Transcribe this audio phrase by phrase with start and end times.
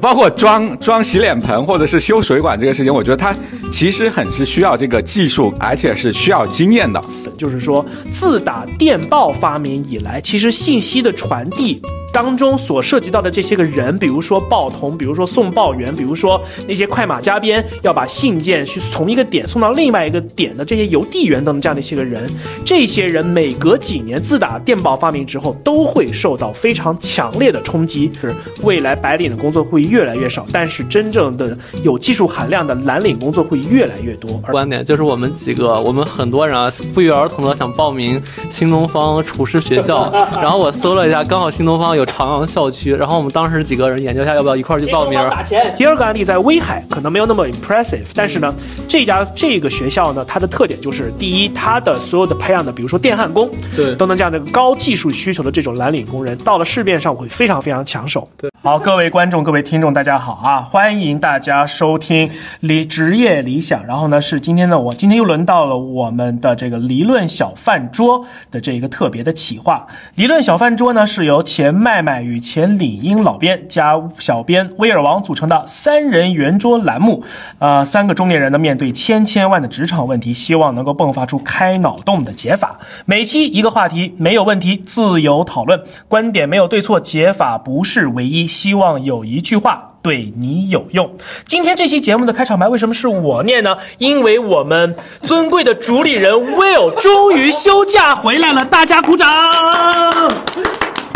[0.00, 3.34] 包括装装洗脸盆或者是修水管这个事情，我觉得它
[3.68, 7.02] 其实很是需要这个技术，而且是需要经验的。
[7.36, 11.82] 就是说，自打电报发明以来，其实信息的传递。
[12.12, 22.28] 当中所涉及到的这些个人，比如说报童，比如说送报员，比如说那些快马加鞭要把信件去从一个点送到另外一个点的这些邮递员等等这样的一些个人，
[22.64, 28.10] 这些人每隔几年自打电报发明之后，都会受到非常强烈的冲击。
[28.20, 34.30] 是未来白领的工作会越来越少，但是真正的有技术含量的蓝领工作会越来越多。
[34.50, 42.08] 观点就是我们几个，我们很多人啊，不约而同的想报名新东方厨师学校， 然后我搜了一下，刚好新东方有。
[42.08, 45.20] 朝阳校区，然后我们当时几个人研究一下要不要一块儿去报名。
[45.28, 45.72] 打钱。
[45.76, 48.52] 第二个案例在威海，可能没有那么 impressive，但是呢，
[48.88, 58.28] 这家这个学校呢，它的特点就是，第一，它的所有的培养的，比如说电焊工，对，等等这样的高技术需求的这种蓝领工人，到了市面上会非常非常抢手。
[58.38, 63.84] 对，好，各位观众、各位听众，大家好啊，欢迎大家收听理职业理想。
[63.84, 69.86] 然后呢，是今天呢，我今天又轮到了我们的这个理论小饭桌的这一个特别的企划。
[70.14, 72.08] 理论小饭桌呢，是由前麦。
[72.08, 77.22] 麦与前李英老编加小编威尔王组成的三人圆桌栏目，
[77.58, 82.78] 呃，三个中年人呢面对千千万的职场问题，希望能够迸发出开脑洞的解法。
[83.04, 88.46] 每期一个话题，没有问题，自由讨论，观点没有对错，解法不是唯一。
[88.46, 91.10] 希望有一句话对你有用。
[91.44, 93.76] 今天这期节目的开场白为什么是我念呢？
[93.98, 99.28] 因为我们尊贵的主理人 Will 终于休假回来了，大家鼓掌。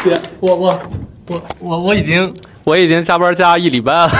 [0.05, 0.81] 别，我我
[1.29, 2.33] 我我我已经
[2.65, 4.11] 我已经加班加一礼拜了，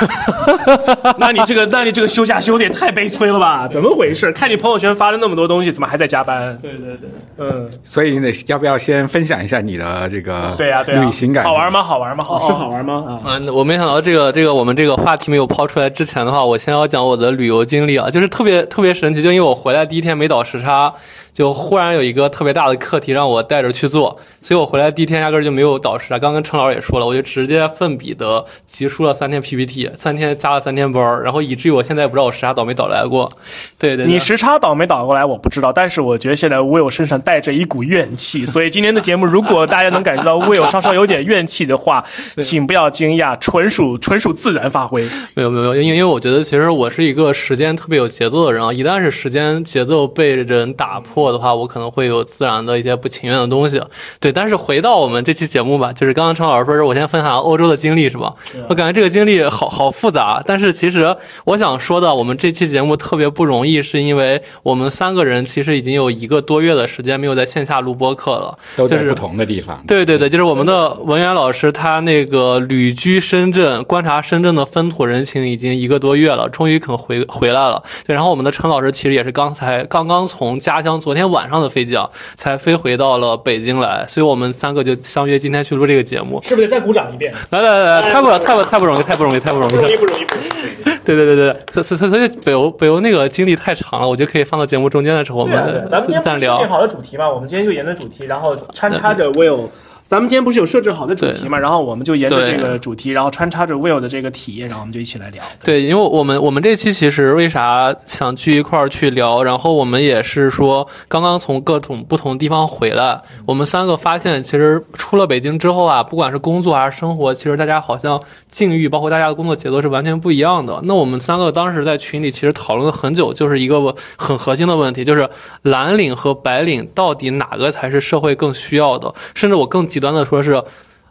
[1.19, 3.69] 那你这个那你这个休假休的也太悲催了吧？
[3.69, 4.33] 怎么回事？
[4.33, 6.59] 看你朋友圈发了那么多东西，怎么还在加班？
[6.61, 11.45] 对对对，嗯，所以你得要不要先分享一下你的这个对呀对呀旅行感？
[11.45, 11.83] 好玩吗？
[11.83, 12.25] 好玩吗？
[12.25, 13.21] 好是好玩吗？
[13.25, 20.93] 啊，我没想到这个这个我们这个话题没有抛出来之前的话，我先要讲我的旅游经历啊，就是特别特别神奇，就因为我回来第一天没倒时差。
[21.33, 26.19] 就忽然有一个特别大的课题让我带着去做，所以我回来第一天压根就没有导师啊。
[26.19, 28.32] 刚跟陈老师也说了，我就直接奋笔的
[28.67, 33.31] 急出了三天 PPT，三天加了三天班，然后以至于我现在不知道我时差倒没倒来过。
[33.79, 42.05] 对对，你时差倒没倒过来我不知道，但是我觉得现在 Will 身上带着一股怨气，所以今天的节目如果大家能感觉到 Will 稍稍有点怨气的话，
[42.41, 45.09] 请不要惊讶，纯属纯属自然发挥。
[45.35, 51.33] 没有没有，因为因为我觉得其实我是一个时间特别有节奏的人啊，一旦是时间节奏被人打破。
[51.33, 53.81] 的话，我可能会有自然的一些不情愿的东西，
[54.21, 54.31] 对。
[54.31, 58.22] 但是回到我们这期节目吧，就是刚刚陈老师说是我先分享欧洲的经历，是吧？
[58.69, 60.43] 我感觉这个经历好好复杂。
[60.45, 69.83] 但是其实我想说的，我们这期节目特别不容易，是因为我们三个人其实已经有一个多月的时间没有在线下录播课了，都在不同的地方。
[69.87, 77.83] 对对对，就是我们的文渊老师，他那个旅居深圳，观察深圳的风土人情已经一个多月了，终于肯回回来了。
[78.07, 81.23] 对，然后我们的陈老师其实也是刚才刚刚从家乡昨天。
[81.23, 87.33] 天晚上的飞机啊，才飞回到了北京来，所以我们三个就相约今天去录这个节目，是不是得再鼓掌一遍？
[87.51, 90.53] 来来来，太不太不太不容易，太不容易，太不容易，不容易，不容易，不容易。
[91.05, 96.59] 对对对对，所所所以北欧北欧那个经历太长了，我觉得可以放到节目中间的时候我们咱们今天聊。
[96.59, 99.69] 定好了主题嘛，我们今天就沿着主题，然后穿插着 Will。
[100.13, 101.59] 咱们今天不是有设置好的主题嘛？
[101.59, 105.43] 然后我们就沿着这个主题，然后穿插着 Will 的这个体验，然后我们就一起来聊。
[105.65, 109.43] 对，因为我们我们这期其实为啥想聚一块儿去聊？
[109.43, 120.79] 然后我们也是说，刚刚从各种不同地方回来，我们三个发现，其实出了北京之后啊，不管是工作还是生活，其实大家好像境遇，包括大家的工作节奏是完全不一样的。
[120.83, 125.27] 那我们三个当时在群里其实讨论了很久，就是一个很核心的问题，就是
[125.63, 129.11] 蓝领和白领到底哪个才是社会更需要的？
[129.35, 130.63] 甚至我更极端的说是。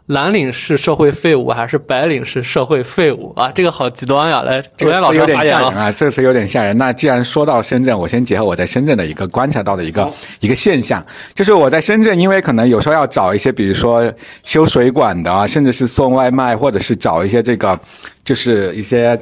[0.06, 3.52] 蓝领是社会废物还是白领是社会废物啊？
[3.54, 4.42] 这个好极端呀！
[4.42, 6.76] 来，这个词有点吓人啊，这个词有点吓人。
[6.76, 11.02] 那既然说到深圳，我先结合我在深圳的一个观察到的一个一个现象，
[11.34, 17.78] 就是我在深圳，因为可能有时候要找一些，比如说修水管的啊，甚至是送外卖，或者是找一些这个，
[18.24, 19.18] 就是一些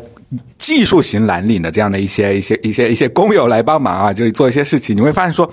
[0.56, 5.48] 技术型蓝领的这样的一些一些一些一些工友来帮忙啊，就是做一些事情，你会发现说。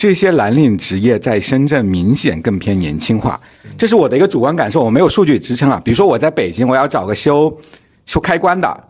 [0.00, 3.38] 这些蓝领职业在深圳明显更偏年轻化，
[3.76, 5.78] 这是我的一个主观感受，我没有数据支撑啊。
[5.84, 7.54] 比如说我在北京，我要找个修
[8.06, 8.88] 修开关的，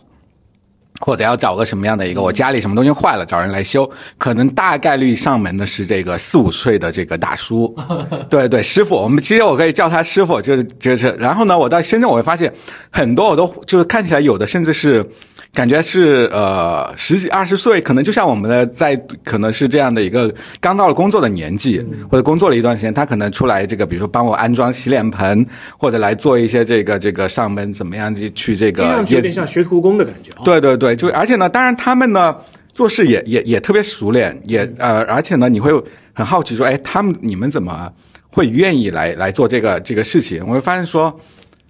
[1.00, 7.74] 或者要找个什么样的一个，我家里什么东西坏了，找人来修，可能大概率上门的是这个四五岁的这个大叔，
[8.30, 12.52] 对对，师傅，我们其实我可以叫他师傅，就是就是，然后呢，我到深圳我会发现
[12.90, 15.04] 很多我都就是看起来有的甚至是。
[15.52, 18.94] 感觉是呃十几二十岁，可能就像我们的在
[19.24, 25.44] 可能是这样的一个刚到了工作的年纪，或者工作了一段时间，他可能出来这个，比如说帮我安装洗脸盆，
[25.76, 30.30] 或者来做一些这个这个上门怎么样去去这个，有点像学徒工的感觉。
[30.44, 32.36] 对对对，就而且呢，当然他们呢
[32.74, 35.72] 做事也也也特别熟练，也呃，而且呢你会
[36.12, 37.92] 很好奇说，哎，他们你们怎么
[38.30, 40.44] 会愿意来来做这个这个事情？
[40.46, 41.18] 我会发现说，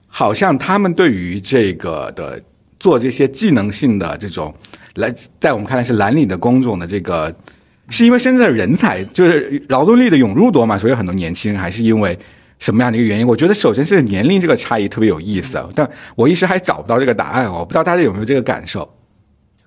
[0.07, 2.41] 好像他们对于这个的。
[2.83, 4.55] 做这些技能性的这种，
[4.95, 7.31] 来在我们看来是蓝领的工种的这个，
[7.91, 12.19] 是因为深圳的人才就是劳动力的涌入多嘛，所以很多年轻人还是因为
[12.59, 13.27] 什么样的一个原因？
[13.27, 15.87] 我觉得首先是年龄这个差异特别有意思，但
[16.17, 18.91] 我一时还找不到这个答案哦，我不知道大家有没有这个感受。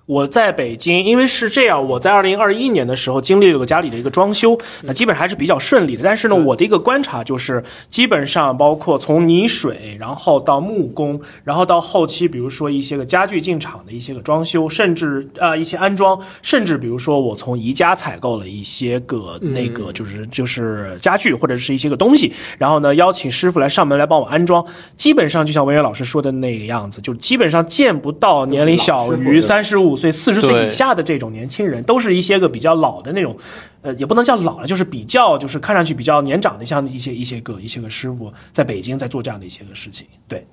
[0.06, 6.02] 我在北京，因为是这样，我在二零二一年的时候经历了个家里的一个装修，那基本上还是比较顺利的。
[6.04, 24.62] 但是呢，我的一个观察就是，基本上包括从泥水，然后到木工，然后到后期，比如说一些个家具进场的一些个装修，甚至啊一些安装，甚至比如说我从宜家采购了一些个那个就是就是家具或者是一些个东西，然后呢邀请师傅来上门来帮我安装，
[24.98, 29.93] 基本上就像文渊老师说的那个样子，就基本上见不到年龄小于三十五。
[29.96, 33.36] 岁、四十岁以下的这种年轻人，都是一些个比较老的那种，
[33.82, 40.46] 呃，也不能叫老了，就是比较，就是看上去比较年长的，像一些一些个一些个师傅，在北京在做这样的一些个事情，对。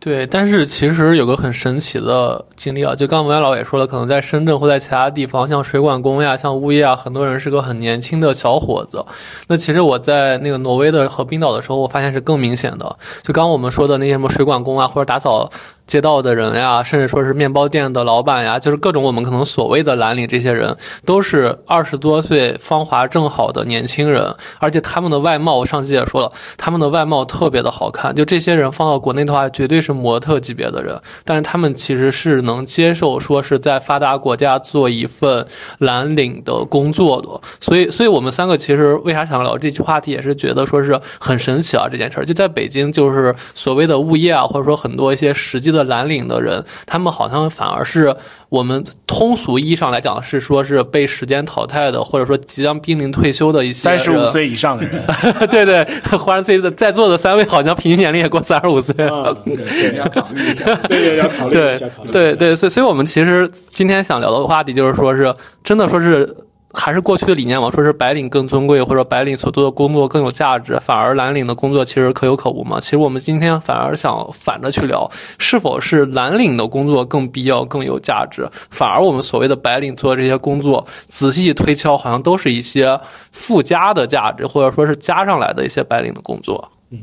[0.00, 9.02] 对，但是其实有个很神奇的经历啊，就刚刚文老也说了，可能在深圳或在其他地方，像水管工呀、像物业啊，很多人是个很年轻的小伙子。
[9.48, 12.84] 那其实我在那个挪威的和冰岛的时候，我发现是更明显的。
[13.22, 15.50] 就刚刚我们说的那些什么水管工啊，或者打扫。
[15.86, 28.14] 街道的人呀，甚至说是面包店的老板呀，就是各种我们可能所谓的蓝领，这些人都是二十多岁芳华正好的年轻人，而且他们的外貌，我上期也说了，他们的外貌特别的好看。
[28.14, 35.46] 就这些人放到国内的话，绝对是模特级别的人，但是他们其实是能接受说是在发达国家做一份
[35.78, 37.28] 蓝领的工作的。
[37.60, 45.73] 所以，所以我们三个其实为啥想聊这期话题，也是觉得说是很神奇啊，这件事儿就在北京，就是所谓的物业啊，或者说很多一些实际。
[45.74, 48.14] 的蓝领的人，他们好像反而是
[48.48, 55.02] 我们通俗意义上来讲是说是被时间淘汰的，或者说即将濒临退休的一些三十五岁以上的人。
[55.50, 55.84] 对对，
[56.16, 59.36] 忽然自己在座的三位好像平均年龄也过三十五岁了。
[59.44, 60.74] 对，要考虑一下。
[60.88, 61.86] 对，要考虑一下。
[62.10, 66.34] 对对，所以所以我们其实今天想聊的话题就是说是真的说是。
[66.74, 72.78] 还是过去的理念嘛，说是白领更尊贵，或者白领所做的工作更有价值，反而蓝领的工作其实可有可无嘛。
[72.80, 78.48] 其实我们今天反而想反着去聊，是否是蓝领的工作更必要、更有价值？
[78.70, 83.00] 反而我们所谓的白领做的这些工作，仔细推敲，好像都是一些
[83.32, 86.70] 附加的价值，或者说是加上来的一些白领的工作。
[86.90, 87.00] 嗯。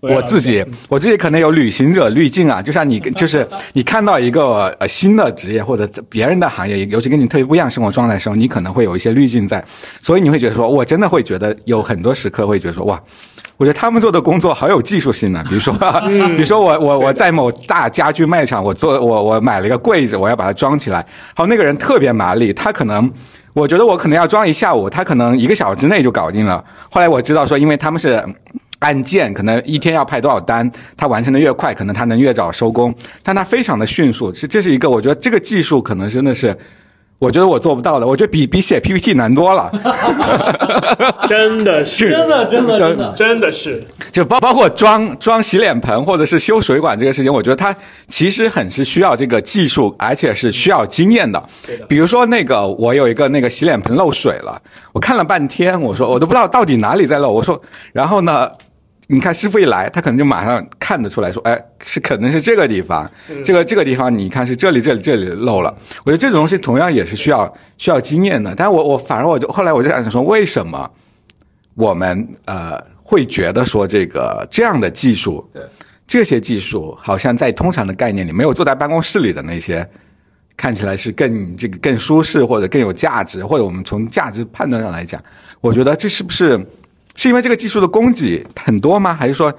[0.00, 9.64] 我自己，我自己可能有旅行者滤镜啊，就像你，就是你看到一个呃新的职业或者别人的行业，尤其跟你特别不一样生活状态的时候，你可能会有一些滤镜在，
[10.02, 13.00] 所以你会觉得说，我真的会觉得有很多时刻会觉得说，哇，
[13.56, 15.44] 我觉得他们做的工作好有技术性呢。
[15.48, 15.74] 比如说，
[16.08, 21.04] 比如说我我我在某大家具卖场，我做我我买了一个柜子，我要把它装起来，
[21.34, 23.10] 好，那个人特别麻利，他可能
[23.52, 26.64] 我觉得我可能要装一下午，他可能一个小时之内就搞定了。
[26.90, 28.22] 后来我知道说，因为他们是。
[28.84, 36.54] 按件可能一天要派多少单，他完成的越快，可能他能越早收工，但他非常的迅速，是这是一个我觉得这个技术可能真的是，
[37.18, 39.72] 我觉得我做不到的，我觉得比比写 PPT 难多了，
[41.26, 43.82] 真的是，真的真的真的真的是，
[44.12, 47.74] 就包包括装装洗脸盆或者是修水管这个事情，我觉得它
[48.08, 51.42] 其实很是需要这个技术，而且是需要经验的。
[51.88, 54.60] 比如说那个我有一个那个洗脸盆漏水了，
[54.92, 57.58] 我看了半天，我说我都不知道到底哪里在漏，我说
[57.94, 58.46] 然后呢？
[59.08, 63.10] 你看师傅一来，他可能就马上看得出来说，哎，是可能是这个地方，
[63.44, 65.74] 这个这个地方，你看是这里这里这里漏了。
[66.04, 68.54] 我觉得这种东西同样也是需要需要经验的。
[68.54, 70.90] 但是我我反而我就后来我就想说，为什么
[71.74, 75.46] 我们呃会觉得说这个这样的技术，
[76.06, 79.86] 这些技术好像在通常的概念里，没有坐在办公室里的那些
[80.56, 85.22] 看起来是更这个更舒适或者更有价值，或者我们从价值判断上来讲，
[85.60, 86.58] 我觉得这是不是？
[87.14, 89.14] 是因为这个技术的供给很多吗？
[89.14, 89.52] 还是说，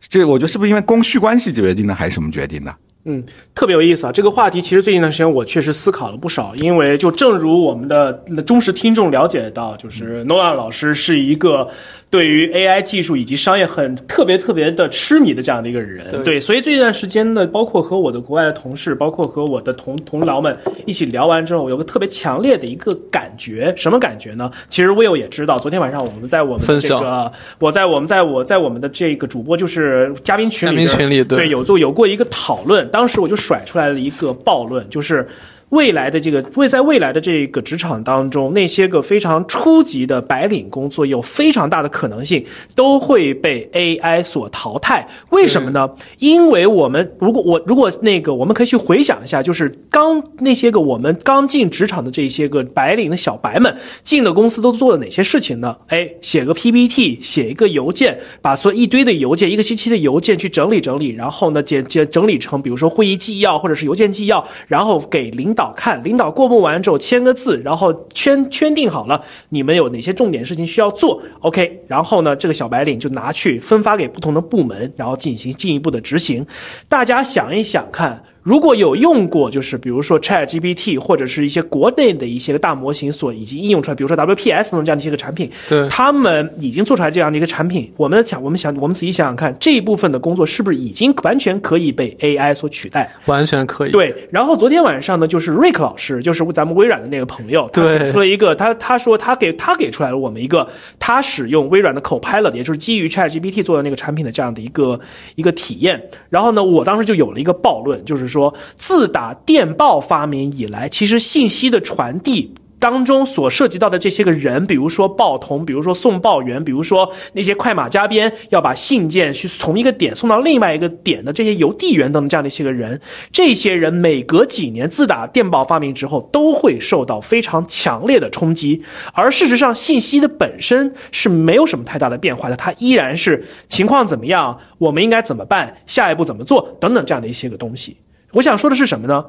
[0.00, 2.74] 这我觉得是不是因为供需关系决定的，还是什么决定的？
[3.08, 3.22] 嗯，
[3.54, 4.12] 特别有意思啊！
[4.12, 8.12] 这个话题其实最近一段时间我确实思考了不少，因为就正如我们的
[8.44, 11.68] 忠实听众了解到，就是诺兰老师是一个
[12.10, 16.20] 对于 AI 技术以及商业很特别特别的痴迷的这样的一个人。
[16.24, 24.50] 对，所以这段时间呢，包括和我的国外的同事，包括和我的同同僚们一起聊完之后，有个特别强烈的一个感觉，什么感觉呢？
[24.68, 32.84] 其实 Will 也知道，昨天晚上我们在我们这个，我在我们在我在我们的这个主播就是嘉宾群里，群里对有做有过一个讨论。
[32.96, 35.28] 当时我就甩出来了一个暴论，就是。
[35.70, 42.44] 未来的这个未在未来的这个职场当中，那些个非常初级的白领工作，有非常大的可能性
[42.76, 45.04] 都会被 AI 所淘汰。
[45.30, 45.90] 为什么呢？
[46.20, 55.76] 因为我们如果我如果那个，我们可以去回想一下，就是刚那些个我们刚进职场的这些个白领的小白们，进了公司都做了哪些事情呢？
[55.88, 65.55] 哎，写个 PPT，写一个邮件，把所一堆的邮件，一个星期的邮件去整理整理，然后呢，简简整理成比如说会议纪要或者是邮件纪要，然后给领。
[65.56, 76.46] 导看，领导过目完之后签个字，然后圈圈定好了，你们有哪些重点事情需要做？OK，然后呢，这个小白领就拿去分发给不同的部门，然后进行进一步的执行。
[76.88, 78.22] 大家想一想看。
[78.46, 87.92] 如果有用过，就是比如说 Chat GPT 或者是一些国内的一些个大模型所已经应用出来，比如说 WPS 等这样的一些个产品，对，他们已经做出来这样的一个产品。
[87.96, 93.12] 我们想，我们想，我们仔细想想看，这一部分的工作是不是已经完全可以被 AI 所取代？
[93.24, 93.90] 完全可以。
[93.90, 94.14] 对。
[94.30, 100.64] 然后昨天晚上呢，就是瑞克老师，就是咱们微软的那个朋友，对，说了一个，他他说他给他给出来了我们一个
[101.00, 105.00] 他使用微软的 Copilot，也就是基于 Chat GPT 做的那个产品的这样的一个
[105.34, 106.00] 一个体验。
[106.30, 108.35] 然后呢，我当时就有了一个暴论，就是说。
[108.36, 123.00] 说自打电报发明以来，其实信息的传递当中所涉及到的这些个人，比如说报童，比如说送报员，比如说那些快马加鞭要把信件去从一个点送到另外一个点的这些邮递员等等这样的一些个人，
[123.32, 128.82] 这些人每隔几年，自打电报发明之后，都会受到非常强烈的冲击。
[129.14, 137.96] 而事实上，信息的本身是没有什么太大的变化的，它依然是情况怎么样，我们应该怎么办，下一步怎么做等等这样的一些个东西。
[138.36, 139.24] 我想说的是什么呢？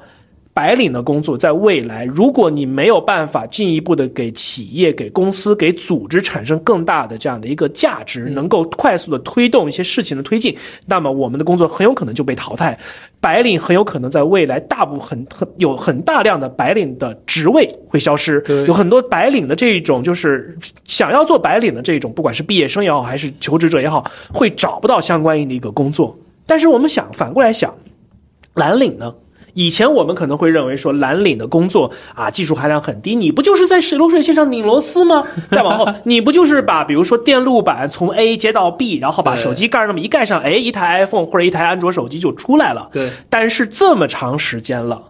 [0.53, 10.53] 白领的工作在未来，如果你没有办法进一步的给企业、给公司、给组织产生更大的这样的一个价值，能够快速的推动一些事情的推进，
[10.87, 12.77] 那么我们的工作很有可能就被淘汰。
[13.21, 26.17] 白领很有可能在未来大部分很有很大量的白领的职位会消失，有很多白领的这种就是想要做白领的这种，不管是毕业生也好，还是求职者也好，会找不到相关应的一个工作。
[26.47, 27.71] 但是我们想反过来想。
[28.57, 29.13] 蓝领呢？
[29.53, 33.15] 以前我们可能会认为说蓝领的工作啊，技术含量很低。
[33.15, 35.23] 你不就是在水流水线上拧螺丝吗？
[35.49, 42.87] 再往后，你不就是把比如说电路板从 A 接到 B，然后把手机盖那么一盖上，哎，一台 iPhone 或者一台安卓手机就出来了。
[42.91, 43.09] 对。
[43.31, 45.01] 但是这么长时间了。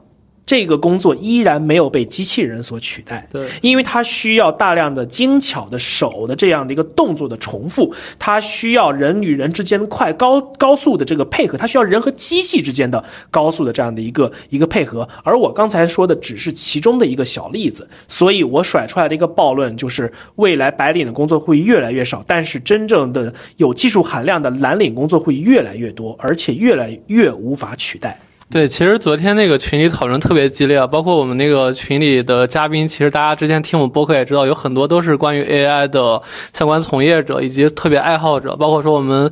[0.48, 15.06] 这个工作依然没有被机器人所取代，对，因为它需要大量的精巧的手的这样的一个动作的重复，它需要人与人之间快高高速的这个配合，它需要人和机器之间的高速的这样的一个一个配合。
[15.22, 28.18] 而我刚才说的只是其中的一个小例子，所以我甩出来的一个暴论就是，未来白领的工作会越来越少，但是真正的有技术含量的蓝领工作会越来越多，而且越来越无法取代。
[28.50, 36.22] 对，其实昨天那个群里讨论特别激烈，包括我们那个群里的嘉宾，其实大家之前听我们播客也知道，有很多都是关于 AI 的
[36.54, 39.32] 相关从业者以及特别爱好者，包括说我们。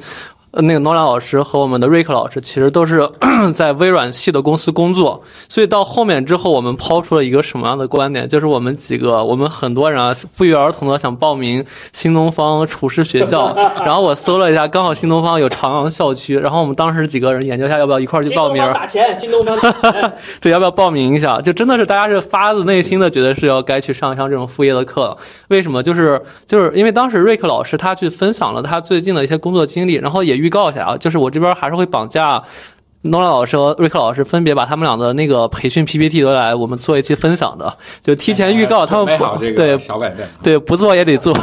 [0.62, 3.10] 那个诺兰老师和我们的瑞克老师其实都是
[3.54, 8.28] 在微软系的公司工作，所以到后面之后，我们抛出了一个什么样的观点？
[8.28, 13.54] 就是我们几个，我们很多人啊，不约而同的想报名新东方厨师学校。
[13.84, 18.64] 然后我搜了一下，刚好新东方有朝阳校区，然后我们当时几个人研究一下要不要一块去报名。
[18.74, 20.14] 打钱，新东方打钱。
[20.40, 21.42] 对，要不要报名一下？
[21.42, 25.18] 就真的是大家是发自内心的觉得是要该去上一上这种副业的课。
[25.50, 25.84] 为什么？
[25.84, 30.45] 就是就是因为当时瑞克老师他去分享了他最近的一些工作经历，然后也。
[30.46, 32.44] 预告一下啊，就是我这边还是会绑架
[33.02, 41.36] 诺拉老师和瑞克老师，分别把他们俩的那个培训 PPT 都来我们做一期分享的，就提前预告他们不对小改变，对不做也得做，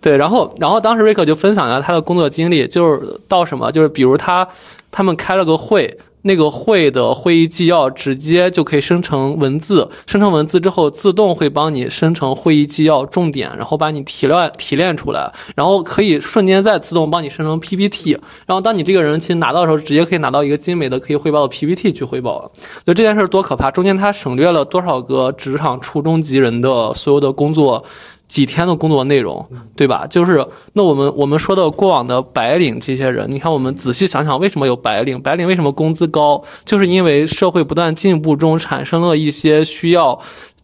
[0.00, 4.46] 对，然后然后当时瑞克就分享一下他的工作经历，就是到什么，就是比如他
[4.90, 5.98] 他们开了个会。
[6.26, 18.12] 那个会的会议纪要直接就可以生成文字，生成文字之后自动会帮你生成会议纪要重点，然后把你提炼提炼出来，然后可以瞬间再自动帮你生成 PPT，
[18.46, 22.50] 然后当你这个人其实拿到的时候，直接可以拿到一个精美的可以汇报的 PPT 去汇报了。
[22.86, 27.84] 就这件事多可怕，中间他省略了多少个职场初中级人的所有的工作。
[28.26, 30.06] 几天的工作内容，对吧？
[30.06, 35.20] 就是那我们我们说的过往的白领这些人，你看我们仔细想想，为什么有白领？
[35.20, 36.42] 白领为什么工资高？
[36.64, 40.18] 就是因为社会不断进步中产生了一些需要。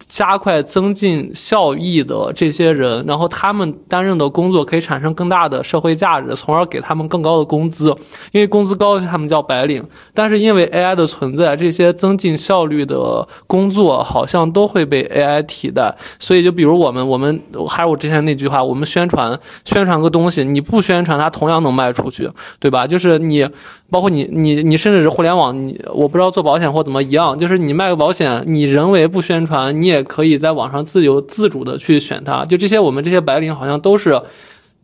[0.09, 7.95] 加快增进效益的这些人，然后他们担任的工作可以产生更大的社会价值，从而给他们更高的工资。
[8.33, 9.85] 因为工资高，他们叫白领。
[10.15, 15.95] 但是因为 AI 的存在，这些增进效率的工作好像都会被 AI 替代。
[16.19, 22.29] 所以，就比如我们，我们还是我之前那句话，我们宣传宣传个东西，你不宣传，它同样能卖出去，
[22.59, 22.87] 对吧？
[22.87, 23.49] 就是你。
[23.93, 32.45] 包括你，你，你甚至是互联网，你我不知道做保险或怎么一样，就是你卖个保险，你人为不宣传，你也可以在网上自由自主的去选它。
[32.45, 34.21] 就这些，我们这些白领好像都是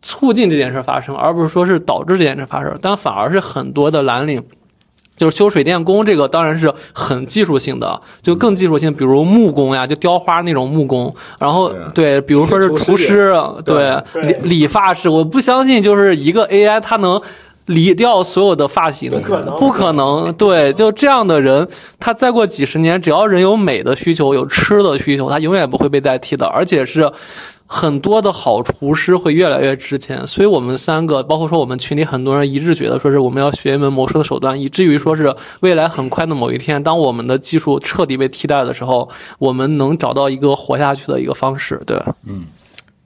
[0.01, 2.77] 促进这件事发生，而不是说是导致这件事发生。
[2.81, 4.43] 但反而是很多的蓝领，
[5.15, 11.13] 就是修水电工，这个当然是很技术性的，就更技术性，比如木工呀，就雕花那种木工。
[11.39, 13.33] 然后对，比如说是厨师，
[13.65, 17.21] 对理理发师，我不相信就是一个 AI 它能。
[17.67, 20.33] 理掉所有的发型，不可能，不可能。
[20.33, 21.67] 对，就这样的人，
[21.99, 26.45] 他再过几十年，只要人有美的需求，有吃的需求，他永远不会被代替的。
[26.47, 27.11] 而且是
[27.65, 30.25] 很多的好厨师会越来越值钱。
[30.25, 39.09] 所以我们三个，包括说我们群里很多人一致觉得，说是我们要学一门谋生的手段，以至于说是未来很快的某一天，当我们的技术彻底被替代的时候，
[39.39, 41.81] 我们能找到一个活下去的一个方式。
[41.85, 42.45] 对，嗯。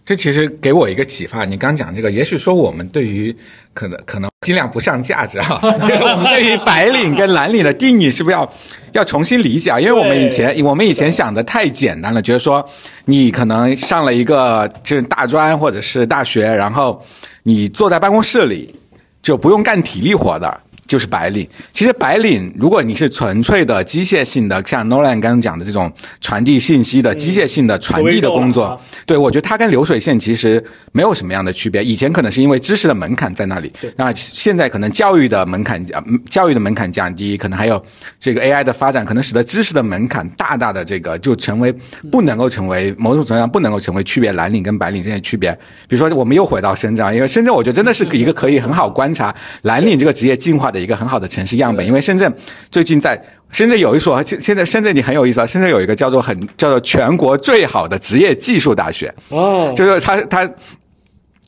[0.06, 1.46] 这其实给我一个启发。
[1.46, 3.36] 你刚讲这个，也许说我们对于
[3.74, 5.60] 可能可能尽量不上价值哈。
[5.64, 8.54] 我们对于白领跟蓝领的定义是不是要
[8.94, 9.80] 要重新理解啊？
[9.80, 12.68] 因为我们以前我们以前想的太简单了，觉得说
[13.06, 17.02] 你可能上了一个就是大专或者是大学，然后
[17.44, 18.74] 你坐在办公室里
[19.22, 20.60] 就不用干体力活的。
[20.92, 21.48] 就是白领。
[21.72, 31.82] 其实白领，如果你是纯粹的机械性的，像 Nolan 刚刚讲的这种传递信息的机械性的传递的工作，对我觉得它跟流水线其实没有什么样的区别。
[31.82, 37.82] 以前可能是因为知识的门槛在那里，那现在可能教育的门槛降，教育的门槛降低，可能还有
[38.20, 41.74] 这个 AI 的发展，可能使得知识的门槛大大的这个就成为
[42.12, 45.58] 不能够成为某种程度上不能够成为区别蓝领跟白领这些区别。
[45.88, 50.81] 比如说，我们又回到深圳，因为深圳我觉得真的是一个可以很好观察蓝领这个职业进化的。
[50.82, 52.34] 一个很好的城市样本，因为深圳
[52.72, 53.22] 最近在
[53.52, 59.14] 深圳有一所，现现在深圳你很有意思啊，深圳有一个叫做很叫做全国最好的职业技术大学。
[59.30, 60.50] 哦，就是他他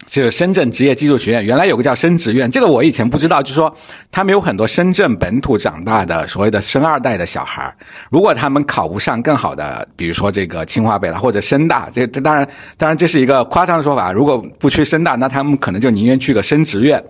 [0.05, 3.73] 就是深圳职业技术学院，原来有个叫深职院，这个我以前不知道，就是说
[4.11, 7.73] 他们有很多深圳本土长大的所谓的生二代的小孩。
[8.09, 17.01] 如果他们考不上更好的，比如说这个清华北大或者深大，这这当然当然这是一个夸张的说法，如果不去深大，那他们可能就宁愿去个深职院。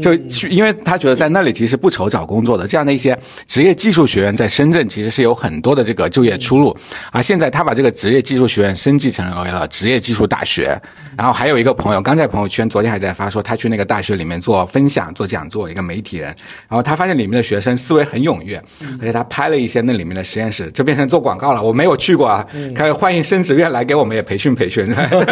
[0.00, 6.76] 就去，因为他觉得在那里其实不愁找工作的，这样的一些职业技术学院在深圳其实是有很多的这个就业出路。
[7.10, 10.76] 啊现在他把这个职业技术学院升级成为了职业技术大学。
[11.16, 16.26] 然后还有一个朋友刚在朋友圈，昨天还在发说他去那个大学里面做分享、做讲座，一个媒体人。
[16.68, 18.60] 然后他发现里面的学生思维很踊跃，
[19.00, 21.62] 而且他拍了一些那里面的实验室，就变成做广告了。
[21.62, 24.84] 我没有去过啊，开欢迎升职院来给我们也培训培训。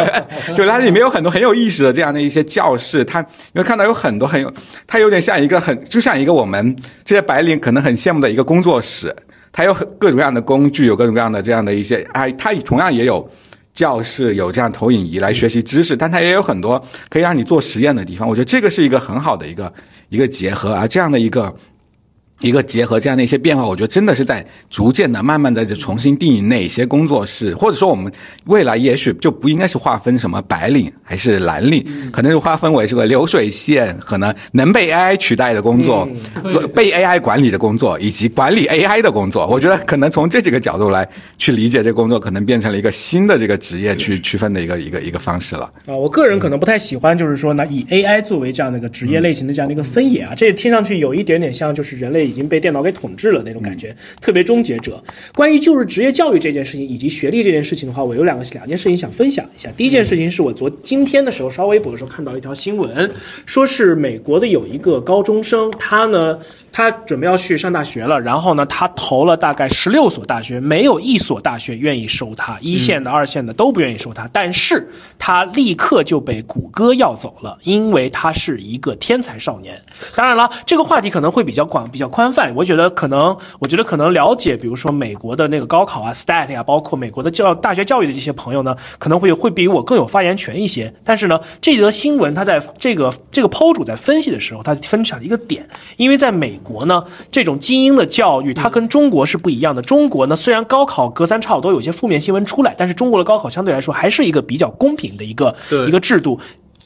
[0.55, 3.19] 就它里面有很多很有意思的这样的一些教室，他
[3.51, 4.52] 你会看到有很多很有。
[4.85, 9.15] 它有点像一个很，就像一个我们这些白领可能很羡慕的一个工作室，
[9.51, 13.29] 它有各种各样的工具，有各种各样的这样的一些，哎，它同样也有
[13.73, 18.27] 教室，有这样投影仪来学习知识，但它也有很多可以让你做实验的地方。
[18.27, 19.73] 我觉得这个是一个很好的一个
[20.09, 21.53] 一个结合啊，这样的一个。
[22.43, 28.11] 一个结合这样的一些变化，我觉得真的是在逐渐的、慢慢的就重新定义哪些工作室，或者说我们
[28.45, 36.05] 未来也许就不应该是划分什么白领还是蓝领，可能是划分为这个流水线，可能能被 AI 取代的工作，
[36.75, 39.47] 被 AI 管理的工作，以及管理 AI 的工作。
[39.47, 45.71] 我觉得可能从这几个角度来去理解这个工作，可能变成了一个新的这个职业去区分的一个一个一个方式了。
[45.85, 52.32] 啊，我个人可能不太喜欢，就是说呢，以 AI 作为这样的一个职业类型的这样的一个分野啊，这听上去有一点点像就是人类。
[52.33, 55.01] 已经被电脑给统治了那种感觉，特别终结者。
[55.35, 59.69] 关于就是职业教育这件事情以及学历这件事情的话，我有两个两件事情想分享一下。
[59.77, 63.11] 第一件事情是我昨今天的时候刷微博的时候看到一条新闻，
[63.45, 66.39] 说是美国的有一个高中生，他呢。
[66.75, 74.27] 他准备要去上大学了，然后呢，他投了大概十六所大学，没有一所大学愿意收他，一线的、二线的都不愿意收他。
[74.33, 79.79] 但是他立刻就被谷歌要走了，因为他是一个天才少年。
[80.15, 82.51] 当然了，这个话题可能会比较广、比较宽泛。
[82.55, 90.91] 我觉得可能，我觉得可能了解，比如说美国的那个高考啊、stat 呀，包括美国的教大学教育的这些朋友呢，可能会会比我更有发言权一些。
[91.03, 95.63] 但是呢，这则新闻他在这个这个 PO 主在分析的时候，他分享了一个点，
[95.97, 96.59] 因为在美。
[96.63, 99.81] 国呢，这种精英的教育，它跟中国是不一样的。
[99.81, 105.55] 中国呢，虽然高考隔三差五都有些负面新闻出来，但是中国的高考相对来说还是一个比较公平的一个
[105.87, 106.39] 一个制度。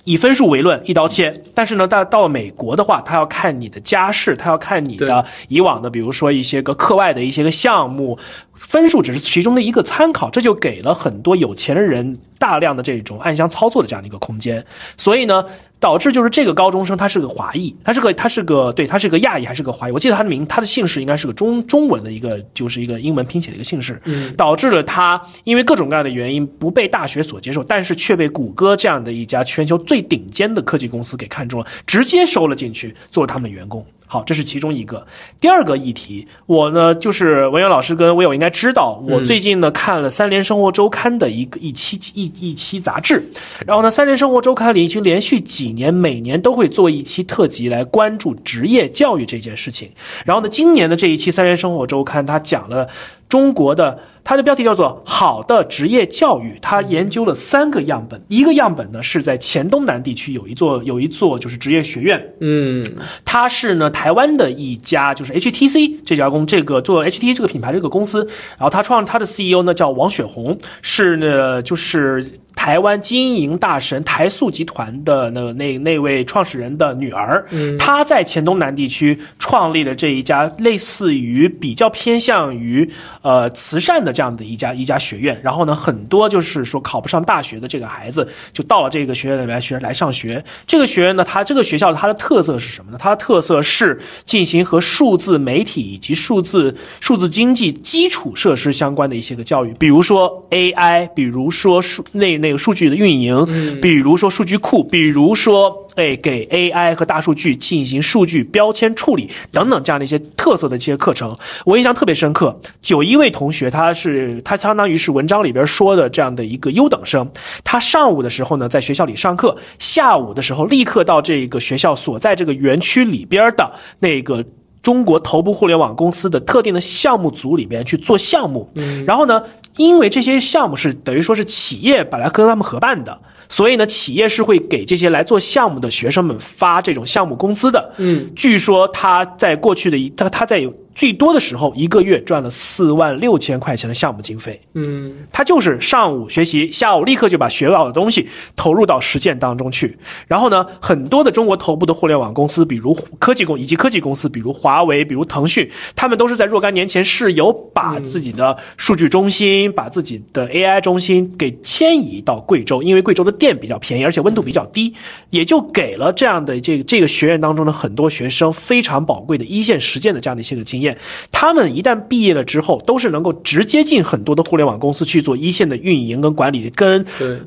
[0.03, 1.41] 以分数为论，一刀切。
[1.53, 8.17] 但是呢，到到了美国的话，他要看你的家世，他要看你的以往的，比如说一些个课外的一些个项目，
[8.57, 14.63] 分数只是其中的一个参考，这就给了很多有钱的人大量的这种暗箱操作的这样的一个空间。
[14.97, 15.45] 所以呢，
[15.79, 19.91] 导致就是这个高中生他是个华裔，他是个他是个对他是个亚裔还是个华裔？
[19.91, 24.01] 我记得他的名他的姓氏应该是个中中文的一个就是一个英文拼写的一个姓氏，
[24.35, 33.85] 导致了他因为各种各样的原因不被大学所接受，但是却被谷歌这样的一家全球最顶尖的科技公司给看中了，直接收了进去，做了他们的员工。
[34.07, 35.05] 好，这是其中一个。
[35.39, 43.29] 第二个议题，我呢就是文远老师跟威友应该知道，我最近呢看了《三联生活周刊》的一个一期一一期杂志，
[43.65, 49.91] 然后呢，《三联生活周刊》里已经连续几年每年都会做一期特辑来关注职业教育这件事情。
[50.25, 52.87] 然后呢，今年的这一期《三联生活周刊》它讲了
[53.29, 53.99] 中国的。
[54.29, 62.83] 它的标题叫做“好的职业教育”，它研究了三个样本，一个样本呢是在黔东南地区有一座有一座就是职业学院，嗯，
[63.23, 68.25] 它是呢台湾的一家就是 HTC 这家公这个做 HTC 这个品牌这个公司，
[68.57, 72.29] 然后他创他的 CEO 呢叫王雪红，是呢就是。
[72.57, 77.47] 台湾经营大神台塑集团的那那那位创始人的女儿，
[77.79, 82.89] 她在黔东南地区创立了这一家类似于比较偏向于
[83.21, 85.39] 呃慈善的这样的一家一家学院。
[85.41, 90.43] 然后呢，很多就是说考不上大学的这个孩子就到了这个学院里面学来上学。
[90.65, 92.97] 这个学院呢，它这个学校它的特色是什么呢？
[92.99, 105.83] 它的特色是进行和数字媒体以及数字数字经济基础设施相关的一些个教育，比如说 AI，比如说数那那个数据的运营，比如说数据库，比如说。
[105.97, 112.55] 哎，给 AI 和大数据进行数据标签处理等等这样的一些特色的这些课程，我印象特别深刻。
[112.85, 117.27] 有一位同学，他是他相当于是文章里边说的这样的一个优等生，
[117.63, 124.45] 他上午的时候呢在学校里上课，下午的时候立刻到这个学校所在这个园区里边的那个。
[124.83, 128.69] 中国头部互联网公司的特定的项目组里边去做项目，
[129.05, 129.43] 然后呢，
[129.77, 137.93] 因为这些项目是等于说是企业本来跟他们合办的，所以呢，企业是会给这些来做项目的学生们发这种项目工资的。
[137.97, 144.59] 嗯，据说他在过去的一他他在有最多的时候一个月赚了四万六千块钱的项目经费。
[144.73, 149.95] 嗯，他就是上午学习，下午立刻就把学到的东西投入到实践当中去。
[150.27, 164.91] 然后呢，很多的中国头部的互联网公司，比如科技公以及科技公司，比如华为，比如腾讯，他们都是在若干年前是有把自己的数据中心、把自己的 AI 中心给迁移到贵州，因为贵州的电比较便宜，而且温度比较低，
[165.29, 170.86] 也就给了这样的这个这个学院当中的很多学生非常宝贵的一线实践的这样的一些个经验。
[171.31, 177.03] 他们一旦毕业了之后，都是能够直接进很多的互联网公司去做一线的运营跟管理，跟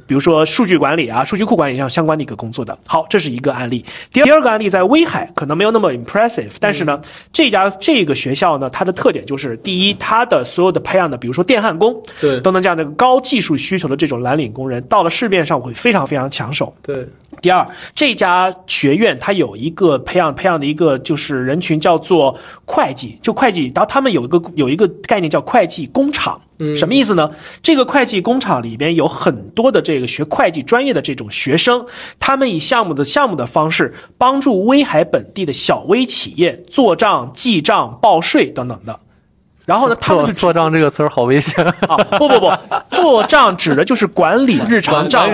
[0.06, 2.76] 比如说数据管理啊、数据库管理上相关的一个工作的。
[2.86, 3.84] 好，这是一个案例。
[4.12, 7.00] 第二个案例在威海，可能没有那么 impressive，但是呢，
[7.32, 16.74] 这家这个学校呢，它的特点就是第一，它的所有的培养的，比如说电焊工，对等等这样的高技术需求的这种蓝领工人，到了市面上会非常非常抢手。
[16.82, 17.06] 对，
[17.40, 26.40] 第二，这家学院它有一个培养培养的一个就是人群叫做会计，就会计，然后他们有一个有一个概念叫会计工厂。
[26.76, 27.30] 什么意思呢？
[27.62, 31.86] 这个会计工厂里边有很多的这个学会计专业的这种学生，
[32.18, 39.00] 他们以项目的项目的方式帮助威海本地的小微企业做账、记账、报税等等的。
[39.70, 41.64] 然后呢，他们就做做账这个词儿好危险。
[41.86, 42.50] 啊，不不不，
[42.90, 45.30] 做账指的就是管理日常账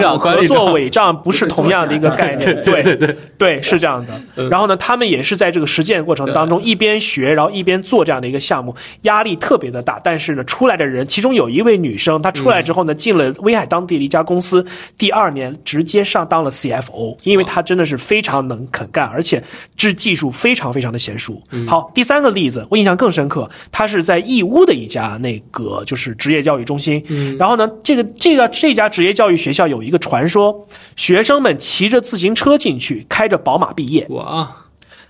[0.47, 2.63] 做伪账不是同样的一个概念。
[2.63, 4.45] 对对对对，是这样的。
[4.51, 9.99] 然后呢，他们也是在这个实践过程当中一边学，然后一边做这样的一个项目，压力特别的大。
[10.05, 14.63] 但是呢，出来的人，其中有一位女生，她出来之后呢，进了威海当地的一家公司，
[14.99, 19.43] 第二年直接上当了 CFO，因为她真的是非常能肯干，而且
[19.75, 21.43] 这技术非常非常的娴熟。
[21.67, 27.03] 好，第三个例子我印象更深刻，她是在义乌的一家那个就是职业教育中心。
[27.39, 34.07] 然后呢，这个这个这家职业教育学校有一个传说，学生们骑着自行车进去，开着宝马毕业。
[34.11, 34.66] 哇，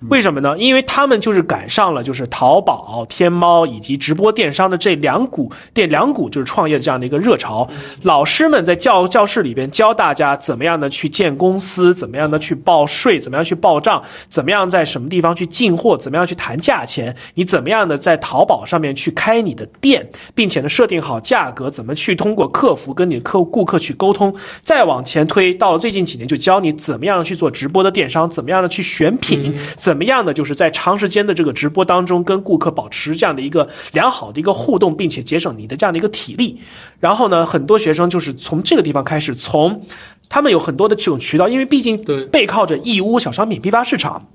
[0.09, 0.55] 为什么呢？
[0.57, 7.67] 因为他们就是赶上了就是淘宝、天猫以及直播电商的这两股电两股就是创业的这样的一个热潮。
[8.03, 24.33] 老师们在教教室里边教大家怎么样的去建公司，怎么样的去报税，怎么样去报账，怎么样在什么地方去进货，怎么样去谈价钱，你怎么样的在淘宝上面去开你的店，并且呢设定好价格，怎么去通过客服跟你的客顾客去沟通。
[24.63, 29.55] 再往前推，到了最近几年就教你怎么样去做直播的电商，怎么样的去选品。
[29.87, 36.59] 怎么样的就是在长时间的这个直播当中跟顾客保持这样的一个良好的一个互动，并且节省你的这样的一个体力。
[36.99, 39.81] 然后呢，很多学生就是从这个地方开始，从
[40.27, 44.27] 他们有很多的这种渠道，因为毕竟背靠着义乌小商品批发市场。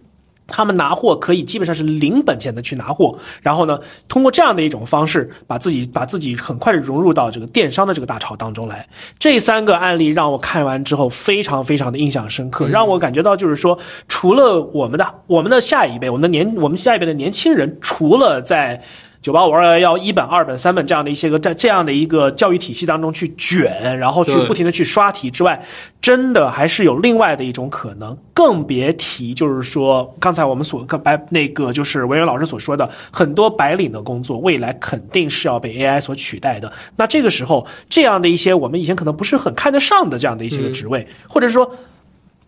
[0.46, 3.78] 他们拿货可以基本上是零本钱的去拿货，然后呢，
[4.08, 8.86] 通过这样的一种方式，把自己把自己很快的融入到这个电商的这个大潮当中来。
[9.18, 13.78] 这三个案例让我看完之后非常非常的印象深刻，让我感觉到就是说，
[14.08, 18.82] 除了我们的我们的下一辈，我们的年我们下一辈的年轻人，除了在
[19.22, 25.64] 九八五二幺幺一本、二本、三本这样的一些个在这样的一个教育体系当中去卷，然后去不停的去刷题之外，
[26.00, 36.72] 真的还是有另外的一种可能，更别提就是说刚才我们所跟白那个就是维仁老师所说的，很多白领的工作未来肯定是要被 AI 所取代的。
[36.96, 41.72] 那这个时候，这样的一些我们以前可能不是很看得上的这样的一些个职位，或者说。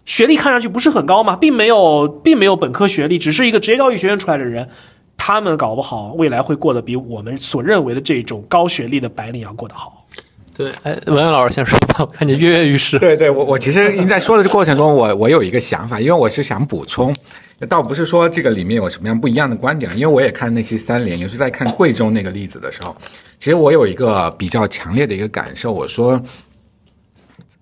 [0.07, 4.69] 学历看上去不是很高嘛，并没有，并没有本科学历，只是一个职业教育学院出来的人，
[5.27, 10.07] 他们搞不好未来会过得比我们所认为的这种高学历的白领要过得好。
[10.55, 12.99] 对，哎，文文老师先说吧，我看你跃跃欲试。
[13.01, 17.17] 对对，我我其实您在说的过程中，我我有一个想法，因为我是想补充，
[17.71, 22.95] 倒不是说这个里面有什么样不一样的观点，因为我也看那期三联，也是在看贵州那个例子的时候，
[23.39, 26.23] 其实我有一个比较强烈的一个感受，我说。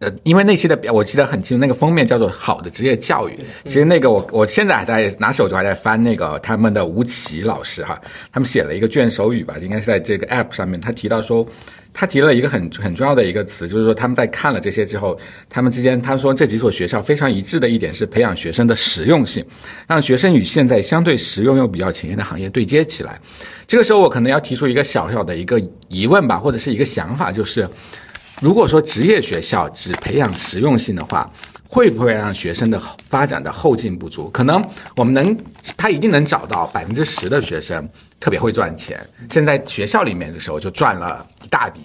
[0.03, 3.33] 呃，因为那期的我记得很清楚，那个封面叫做《好的职业教育》。
[3.65, 11.47] 其实那个我我现在还在拿手就还在翻那个他们的吴奇老师哈，他们写了一个卷首语吧，应该是在这个 app 上面，他提到说，
[11.95, 15.17] 他提了一个很很重要的一个词，就是说他们在看了这些之后，
[15.49, 19.45] 他们之间他说这几所学校非常一致的一点是培养学生的实用性，
[19.87, 23.21] 让学生与现在相对实用又比较前沿的行业对接起来。
[23.69, 27.69] 这个时候我可能要提出一个小小的一个疑问吧，或者是一个想法，就是。
[28.43, 31.31] 如果说职业学校只培养实用性的话，
[31.69, 34.29] 会不会让学生的发展的后劲不足？
[34.31, 34.61] 可能
[34.97, 35.37] 我们能，
[35.77, 39.01] 他一定能找到百分之十的学生特别会赚钱，
[39.31, 41.83] 现在学校里面的时候就赚了一大笔。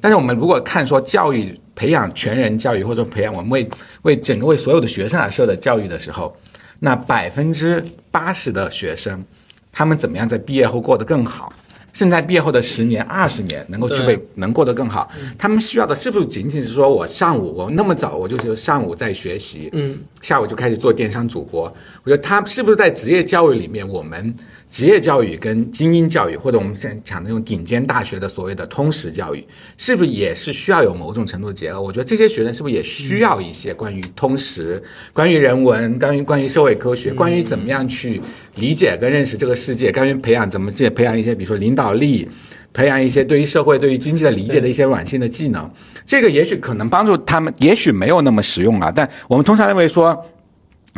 [0.00, 3.68] 但是我们如果看说教育培养全人教育，或者培养我们为
[4.00, 6.34] 为整个为所有的学生而设的教育的时候，
[6.78, 9.22] 那百分之八十的学生，
[9.70, 11.52] 他们怎么样在毕业后过得更好？
[11.92, 21.62] 甚至在毕业后的十年、二十年能够具备能过得更好，他们需要的是不是仅仅是说我上午我那么早我就是上午在学习，嗯，下午就开始做电商主播？
[22.04, 24.34] 我觉得他是不是在职业教育里面，我们
[24.70, 31.80] 职业教育跟精英教育，或者我们现在讲的那种顶尖大学的所谓的通识教育，是不是也是需要有某种程度的结合？
[31.80, 38.20] 我觉得这些学生是不是也需要一些关于通识、关于人文、关于关于社会科学、关于怎么样去
[38.56, 42.28] 理解跟认识这个世界，关于培养怎么去培养一些比如说领导力。
[42.74, 45.68] 培养一些对于社会、对于经济的理解的一些软性的技能，
[46.04, 48.92] 这个也许可能帮助他们，也许没有那么实用啊。
[48.94, 50.22] 但我们通常认为说，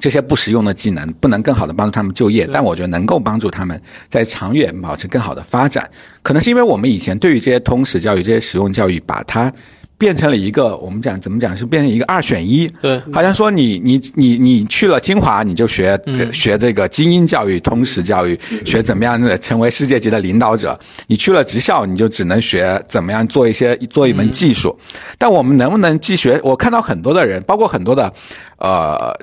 [0.00, 5.88] 这些不实用的技能不能更好的帮助他们就业，但我觉得能够帮助他们在长远保持更好的发展。
[6.22, 9.52] 可能是因为我们以前对于这些通识教育、这些实用教育，把它
[9.98, 12.66] 变成了一个我们讲怎么讲是变成一个二选一。
[12.80, 20.74] 对，好像说你你你你去了清华，你就学、呃学这个精英教育、通识教育，学怎么样的成为世界级的领导者；
[21.06, 24.74] 你去了职校，你就只能学怎么样做一些做一门技术。
[25.18, 26.40] 但我们能不能既学？
[26.42, 28.10] 我看到很多的人，包括很多的
[28.56, 29.14] 呃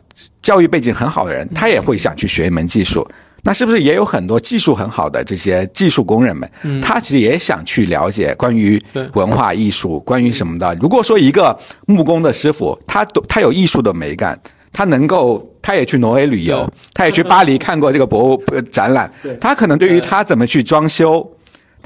[0.48, 3.06] 教育背景很好的人，他也会想去学一门技术。
[3.44, 6.50] 那是不是也有很多技术很好的这些技术工人们，
[6.82, 8.82] 他其实也想去了解关于
[9.12, 10.74] 文化艺术，关于什么的？
[10.80, 14.40] 如果说一个木工的师傅，他都他有艺术的美感，
[14.72, 21.30] 他能够，他也去挪威旅游，他也去巴黎看过这个博物呃展览，他可能对于他怎么去装修。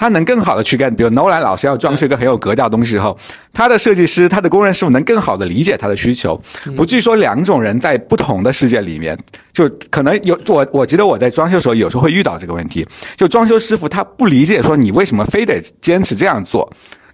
[0.01, 3.15] 他能更好的去干，比如楼兰老师要装修一个很有格调的东西之后，
[3.53, 6.41] 他的设计师、他的工人师傅能更好的理解他的需求，
[6.75, 9.15] 不至于说两种人在不同的世界里面，
[9.53, 12.83] 就可能有我我觉得我在装修的时候有时候会遇到这个问题，
[13.15, 16.67] 就装修师傅他不理解说你为什么非得坚持这样做。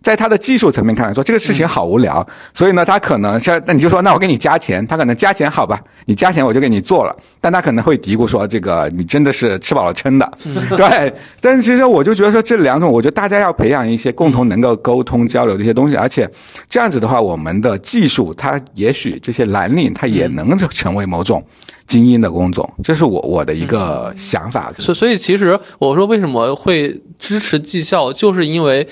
[0.08, 10.32] 在他的技术层面看来说，这个事情好无聊，所以呢，他可能是那你就说，那我给你加钱，他可能加钱好吧，你加钱我就给你做了，但他可能会嘀咕说，这个你真的是吃饱了撑的，
[10.78, 11.14] 对。
[11.42, 16.26] 但是其实我就觉得说，这两种，我觉得大家要培养一些共同能够沟通交流的一些东西，而且
[16.70, 21.46] 这样子的话，我们的技术它也许这些蓝领它也能成为某种
[21.86, 24.72] 精英的工种，这是我我的一个想法。
[24.78, 28.88] 所所以其实我说为什么会支持绩效，就是因为。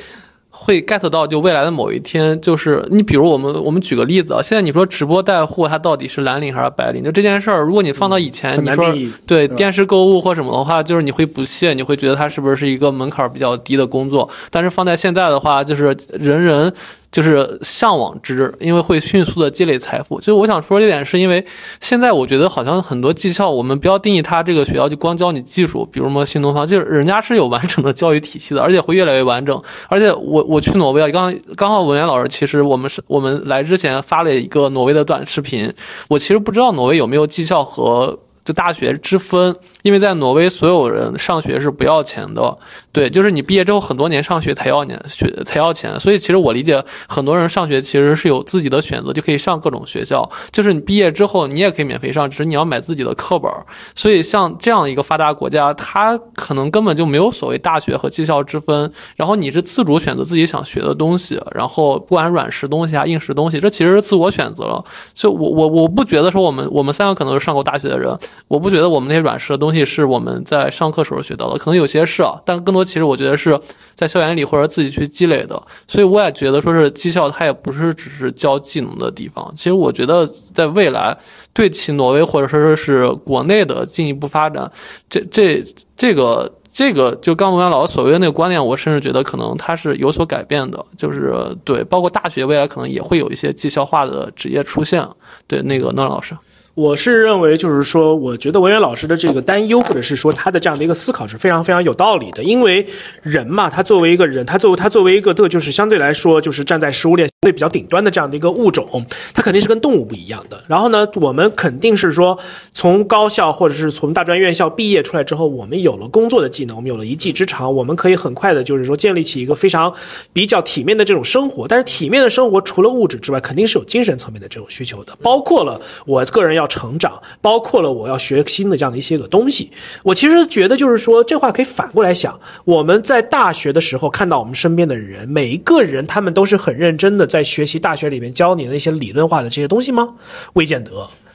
[0.58, 7.04] 会 get 到就未来的某一天，就是你比如我们我们举个例子啊，现在你说直播带货它到底是蓝领还是白领？
[7.04, 8.91] 就这件事儿，如果你放到以前，很你说
[9.28, 14.28] 对电视购物或什么的话，就是你会不屑，你会觉得它是不是是一个门槛比较低的工作？
[14.50, 16.74] 但是放在现在的话，就是人人
[17.15, 20.19] 就是向往之，因为会迅速的积累财富。
[20.19, 21.41] 就是我想说这点，是因为
[21.80, 29.63] 现在我觉得好像很多技校，我们不要定义它这个学校就光教你技术，比如说新东方，就是人家是有完整的教育体系的，而且会越来越完整。
[29.88, 35.73] 而且我我去挪威啊，刚刚好文渊老师，其实我们是我们来之前发了一个挪威的短视频，
[36.10, 38.19] 我其实不知道挪威有没有技校和。
[38.45, 42.58] 就大学之分，因为在挪威，所有人上学是不要钱的。
[42.91, 45.99] 对，就是你毕业之后很多年上学才要年学才要钱。
[45.99, 50.29] 所以其实我理解，很多人上学其实是有自己的选择，就可以上各种学校。
[50.51, 53.51] 就是你毕业之后，你也可以免费上，只是你要买自己的课本。
[53.95, 58.91] 所以像这样一个发达国家，它可能根本就没有所谓大学和技校之分。
[59.15, 64.86] 然后你是自主选择自己想学的东西，然后不管软实东西啊、硬实东西，这其实是自我选择了。
[65.15, 68.15] 就我我我不觉得说我们我们三个可能是上过大学的人。
[68.48, 73.60] 我不觉得我们那些软实的东西是我们在上课时候学到的，可能有些是啊，但更多其实我觉得是
[73.95, 75.60] 在校园里或者自己去积累的。
[75.88, 79.52] 所以我也觉得说是技校，它也不是只是教技能的地方。
[79.58, 81.17] 其实我觉得在未来，
[81.54, 84.71] 对其挪威或者说是国内的进一步发展，
[85.10, 85.65] 这这
[85.98, 90.86] 这个这个就刚龙元老师所谓的那个观念，我甚至觉得可能它是有所改变的。
[90.95, 95.04] 就是对，包括大学未来可能也会有一些技校化的职业出现。
[95.48, 96.38] 对，那个诺老师。
[96.76, 102.44] 我是认为，就是说，我觉得文渊老师的这个担忧，或者是说他的这样的一个思考是非常非常有道理的。
[102.44, 102.86] 因为
[103.22, 110.62] 人嘛，他作为一个人，他作为他作为一个的，就是相对来说，就是站在食物链相对比较顶端的这样的一个物种，他肯定是跟动物不一样的。
[110.68, 112.38] 然后呢，我们肯定是说，
[112.74, 119.94] 从高校或者是从大专院校毕业出来之后，我们有了工作的技能，我们有了一技之长，我们可以很快的，就是说建立起一个非常
[120.34, 121.66] 比较体面的这种生活。
[121.66, 126.64] 但是体面的生活除了物质之外，肯定是有精神层面的这种需求的，包括了我个人要。
[126.67, 129.71] 成长包括了我要学新的这样的一些个东西。
[130.04, 132.39] 我其实觉得就是说，这话可以反过来想。
[132.63, 140.13] 我们在大学的时候看到我们身边的人，每一个人他们都是很认真的在学习大学里面教你的那些理论化的这些东西吗？
[140.54, 140.91] 未见得。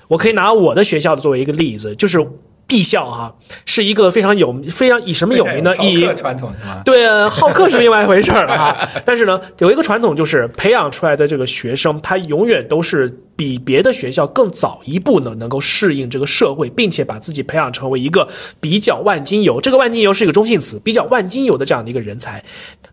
[0.08, 2.26] 我可以拿我的学校作为一个例子，就是。
[2.66, 3.34] B 校哈
[3.66, 5.76] 是一个非常有非常以什么有名的？
[5.78, 6.80] 以传统是吗？
[6.84, 8.88] 对，好客是另外一回事儿了哈。
[9.04, 18.28] 但是呢，有一个传统就是培养出来的这个学生，他永远都是比别的学校更早一步呢，能够适应这个社会，并且把自己培养成为一个
[18.60, 19.58] 比较万金油。
[19.58, 22.44] 这个万金油是一个中性词，比较万金油的这样的一个人才。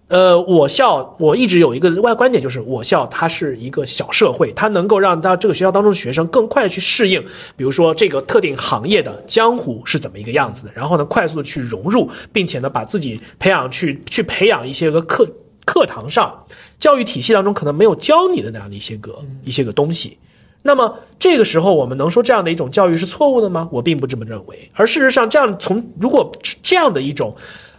[0.08, 7.22] 呃，我校我一直有一个外观点，就是我校它是一个小社会，它能够让他这个学校当中的学生更快的去适应，
[7.58, 15.30] 比如说这个特定行业的江湖是怎么一个样子的，然后呢，快速的去融入，并且呢，把自己培养去去培养一些个课
[15.66, 16.34] 课堂上
[16.80, 20.18] 教育体系当中可能没有教你的那样的一些个一些个东西。
[20.68, 23.68] 那么这个时候，我们能说这样的一种教育是错误的吗？
[23.72, 26.30] 我并不这么认为，而事实上，这样从如果
[26.62, 27.34] 这样的一种。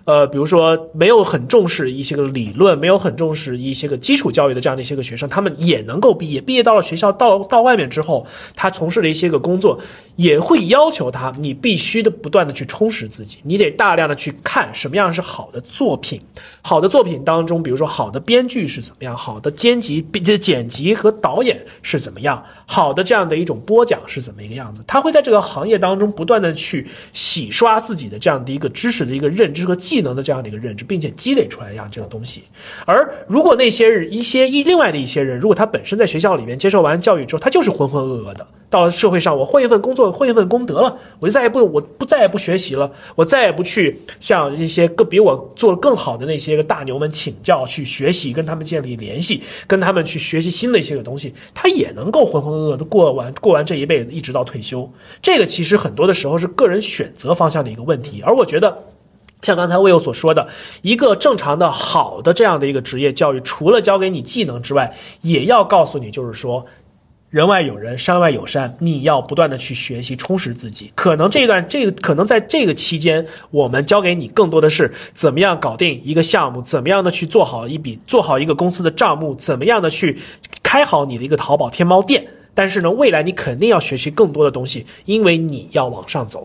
[0.09, 6.41] 呃，比如说没有很重视一些个理论，没有很重视一些个基础教育的这样的一些个学生，他们也能够毕业。
[6.41, 9.79] 毕业到了学校，到到外面之后，他从事了一些个工作，
[10.17, 16.19] 也会要求他，你必须的不断的去充实自己，你得大量的去看什么样是好的作品。
[16.63, 20.01] 好的作品当中，比如说好的编剧是怎么样，好的编辑、
[20.41, 24.83] 剪辑和导演是怎么样，好的这样的一种播讲是怎么一个样子。
[24.87, 29.98] 他会在这个行业当中不断的去洗刷自己的这样的一个知识的一个认知和技。
[29.99, 32.45] 技能的这样的一个认知，并且积累出来一样这个东西。
[32.87, 54.89] 而如果那些一些一另外的一些人，如果他本身在学校里面接受完教育之后，他就是浑浑噩噩的，到了社会上，我混一份工作，混一份功德了，我就再也不我不再也不学习了，我再也不去向一些更比我做的更好的那些个大牛们请教去学习，跟他们建立联系，跟他们去学习新的一些个东西，他也能够浑浑噩噩的过完过完这一辈子，一直到退休。
[55.21, 58.79] 这个其实很多的时候是个人选择方向的一个问题，而我觉得。
[59.43, 60.49] 像刚才魏友所说的，
[60.83, 66.67] 一个正常的、好的这样的一个职业教育，除了教给你技能之外，也要告诉你，就是说，
[67.31, 70.91] 人外有人，山外有山，你要不断的去学习，充实自己。
[70.95, 80.19] 可能这段这个，可能在这个期间，我们教给你更多的是怎么样搞定一个项目，怎么样的去做好一笔，做好一个公司的账目，怎么样的去
[80.63, 82.27] 开好你的一个淘宝、天猫店。
[82.55, 86.43] 但是呢，未来你肯定要学习更多的东西，因为你要往上走。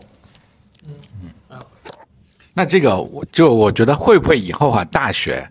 [2.54, 5.46] 那这个，我就我觉得会不会以后啊，大学，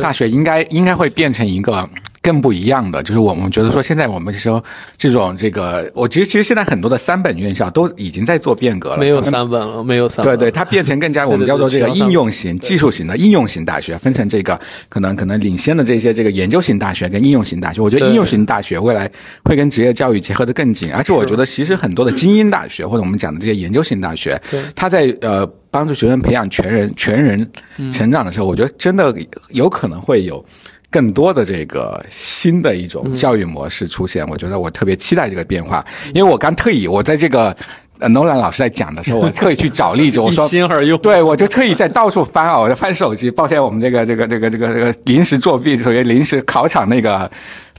[0.00, 1.88] 大学应该应该会变成一个。
[2.28, 4.62] 更不一样的就是，我们觉得说，现在我们说
[4.98, 14.60] 这种这个，我其实其实现在很多的三本院校都已经在做变革了，没有三本了，没有三本对对，它变成更加我们叫做这个应用型、技术型的应用型大学，分成这个
[14.90, 17.80] 可能可能领先的这些这个研究型大学跟应用型大学。
[17.80, 19.10] 我觉得应用型大学未来
[19.44, 24.38] 会跟职业教育结合的更紧，而且我觉得其实很多的精英大学或者我们讲的这些研究型大学，
[24.76, 27.50] 它在呃帮助学生培养全人全人
[27.90, 29.16] 成长的时候，我觉得真的
[29.48, 30.44] 有可能会有。
[30.90, 34.26] 更多的这个新的一种教育模式出现。
[34.28, 37.56] 我觉得我特别期待这个变化，因为我刚特意我在这个。
[38.00, 43.28] 呃，诺兰老师在讲的时候， 我特意去找例子，我说一心而用，对我就特意在到处翻啊，我在翻手机。
[43.28, 47.28] 抱歉，我们这个这个这个这个这个临时作弊，属于临时考场那个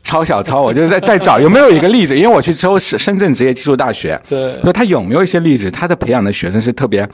[0.03, 7.07] 抄小抄，我就是在在找有没有一个例子，因为我去搜深深圳职业技术大学，对，说他有没有一些例子，他的培养的学生是特别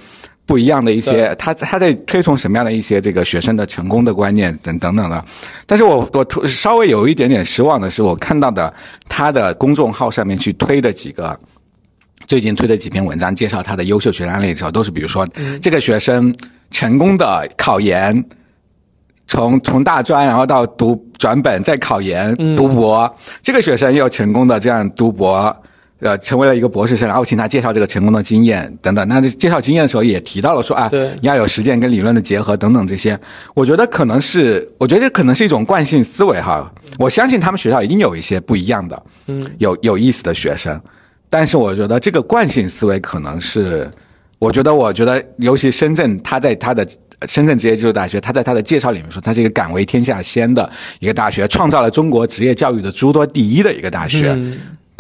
[0.46, 5.24] 不一样的一些，他他在推崇什么样的一些这个学生的成功的观念等等等的。
[5.66, 8.74] 但是我我突稍微有一点点失望的是，我看到的
[9.10, 11.38] 他的公众号上面去推的几个。
[12.28, 15.28] 最近推的几篇文章介绍他的优秀学生案例的时候，都是比如说
[15.62, 16.34] 这个学生
[16.72, 18.26] 成功的考研，
[19.28, 23.12] 从从大专然后到读转本再考研读博，
[23.42, 25.56] 这个学生又成功的这样读博，
[26.00, 29.08] 呃，成为了一个博士生，然后请他介绍这个成功的经验等等。
[29.08, 33.20] 那介绍经验的时候也提到了说啊，对，你要有实践跟理论的结合等等这些。
[33.54, 36.72] 我觉得可能是，我觉得这可能是一种惯性思维哈。
[37.00, 40.80] 我相信他们学校一定有一些不一样的，嗯，有有意思的学生。
[41.30, 43.90] 但是我觉得这个惯性思维可能是，
[44.38, 46.88] 我觉得，我觉得，尤其深圳，他在他的
[47.28, 50.70] 深圳职业技术大学，他在他的介绍里面说，他是一个敢为天下先的
[51.00, 54.38] 一个大学，创造了中国职业教育的诸多第一的一个大学。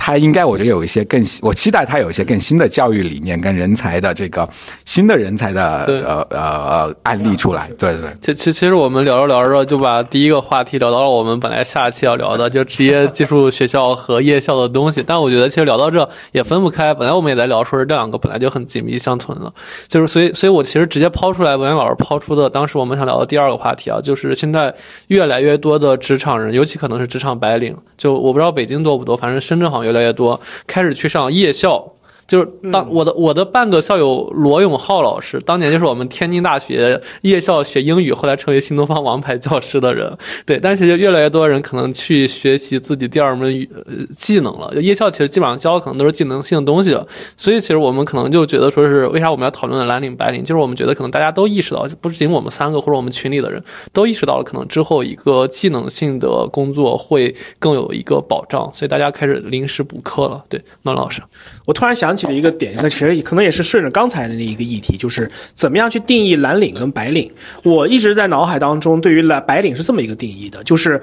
[0.05, 4.47] 他应该，我觉得有一些更，我期待他有一些更新的教育理念跟人才的这个
[4.85, 7.67] 新的人才的呃呃呃案例出来。
[7.79, 8.11] 对对对。
[8.21, 15.01] 其其其实我们聊着聊着就把第一个话题聊到了我们本来下期要聊的，就职业技术学校和夜校的东西。
[15.01, 16.93] 但我觉得其实聊到这也分不开。
[16.93, 19.51] 本来我们也在聊，说是这两个本来就很紧密相存了。
[19.87, 24.71] 就是所以，所以我其实直接抛出来文言老师抛出的，当时我们想聊的第二个话题啊，就是现在
[25.07, 31.94] 越来越多的职场人，尤其可能是职场白领，就我不知道北京多不多，反正深圳好像越来越多，开始去上夜校。
[32.28, 40.11] 就是当我的我的半个校友罗永浩老师，当年就是我们天津大学夜校学英语，后来成为新东方王牌教师的人。
[40.45, 43.69] 对，但其实越来越多人可能去学习自己第二门语
[44.15, 44.73] 技能了。
[44.82, 47.07] 夜校其实基本上教的可能都是技能性的东西了。
[47.38, 53.63] 所以其实我们可能就觉得说是为啥我们要讨论蓝领白领，就是我们觉得可能大家都意识到，不仅我们三个或者我们群里的人
[53.93, 60.43] 都意识到了，可能之后一个技能性的工作会更有一个保障，所以大家开始临时补课了。
[60.49, 61.21] 对，暖老师，
[61.65, 67.30] 我突然想起了一个点，那其实可能也是顺着刚才的那一个议题，就是怎么样去定义蓝领跟白领。
[67.63, 71.01] 我一直在脑海当中对于蓝白领是这么一个定义的，就是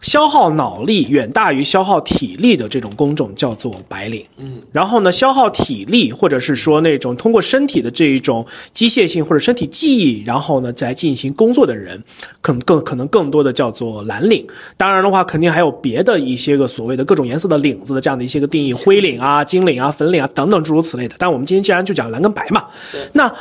[0.00, 4.24] 消耗脑力远大于消耗体力的这种工种叫做白领。
[4.36, 12.02] 嗯，然后呢，消耗体力或者是说那种通过身体的这一种机械性或者身体记忆，然后呢再进行工作的人，
[12.40, 14.46] 可能更可能更多的叫做蓝领。
[14.76, 21.16] 当然的话，肯定还有别的一些个所谓的各种颜色的领子的这样的一些个定义，灰领啊、金领啊、粉领啊等等诸如此类的。
[21.18, 22.64] 但我们今天既然就讲蓝跟白嘛，
[23.12, 23.32] 那。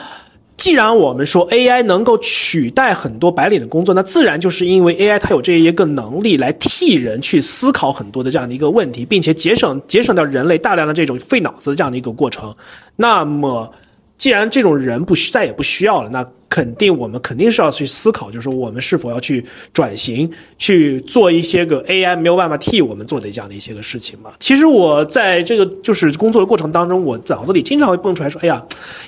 [0.65, 12.51] 既然我们说 AI 能够取代很多白领的工作，那自然就是因为 AI 它有这一个能力来替人去思考很多的这样的一个问题，并且节省节省掉人类大量的这种费脑子的这样的一个过程。
[12.95, 13.71] 那么，
[14.17, 19.43] 既然这种人不需再也不需要了，那肯定我们肯定是要去思考，就是我们是否要去
[19.73, 24.31] 转型，去做一些个 AI 没有办法替我们做的这样的一些个事情嘛。
[24.39, 28.63] 其实我在这个就是工作的过程当中，我脑子里经常会蹦出来说，哎呀，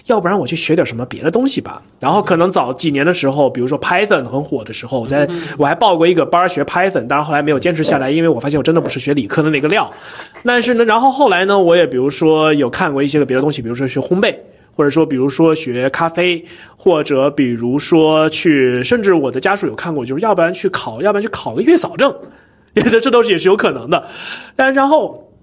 [0.07, 1.81] 要不然我去学点什么别的东西吧。
[1.99, 5.27] 然后可能早几年的时候，比如说 Python 很火的时候，我在
[5.57, 9.89] 我还报过一个班学 Python，当然后来没有坚持下来，因为我发现我真的不是学理科的那个料。
[10.43, 14.35] 但是呢，然后后来呢，我也比如说有看过一些个别的东西，比如说学烘焙。
[14.77, 16.45] 或者说，比如说学咖啡，
[16.77, 22.15] 或者比如说去，甚至我的家属有看过，就是要不然去考，要不然去考个月嫂证，
[22.75, 24.05] 这这都是也是有可能的。
[24.55, 25.33] 但然后，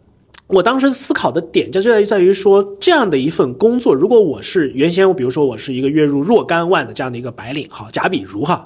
[0.47, 8.65] 我当时思考的点就在于在于说，这样的一份工作，如果我是原先我比如说我是一个月入若干万的这样的一个白领，哈，假比如哈，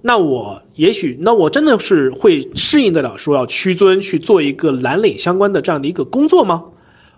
[0.00, 6.64] 那我也许那我真的是会适应得了说要屈尊去做一个蓝领相关的这样的一个工作吗？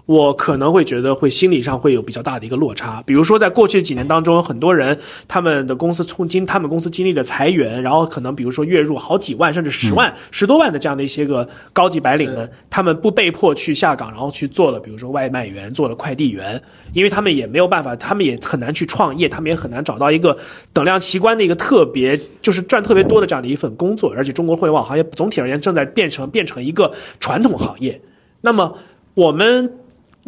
[0.08, 4.98] 我可能会觉得会心理上会有比较大的一个落差，比如说在过去几年当中，很多人
[5.28, 16.58] 他们的公司从经他们公司经历了裁员，然后可能比如说月入好几万甚至十万、十多万的这样的一些个高级白领们，他们不被迫去下岗，然后去做了比如说外卖员，做了快递员，
[16.94, 20.38] 因为他们也没有办法，他们也很难去创业，他们也很难找到一个
[20.72, 26.90] 等量奇观的一个特别就是赚特别多的这样的一份工作，而且中国互联网行业总体而言正在变成变成一个
[27.20, 28.00] 传统行业，
[28.40, 28.78] 那么
[29.12, 29.70] 我们。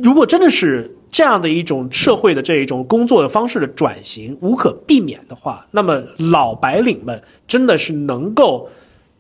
[0.03, 8.69] 如果真的是这样的一种社会的这一种工作的方式的转型无可避免的话，那么老白领们真的是能够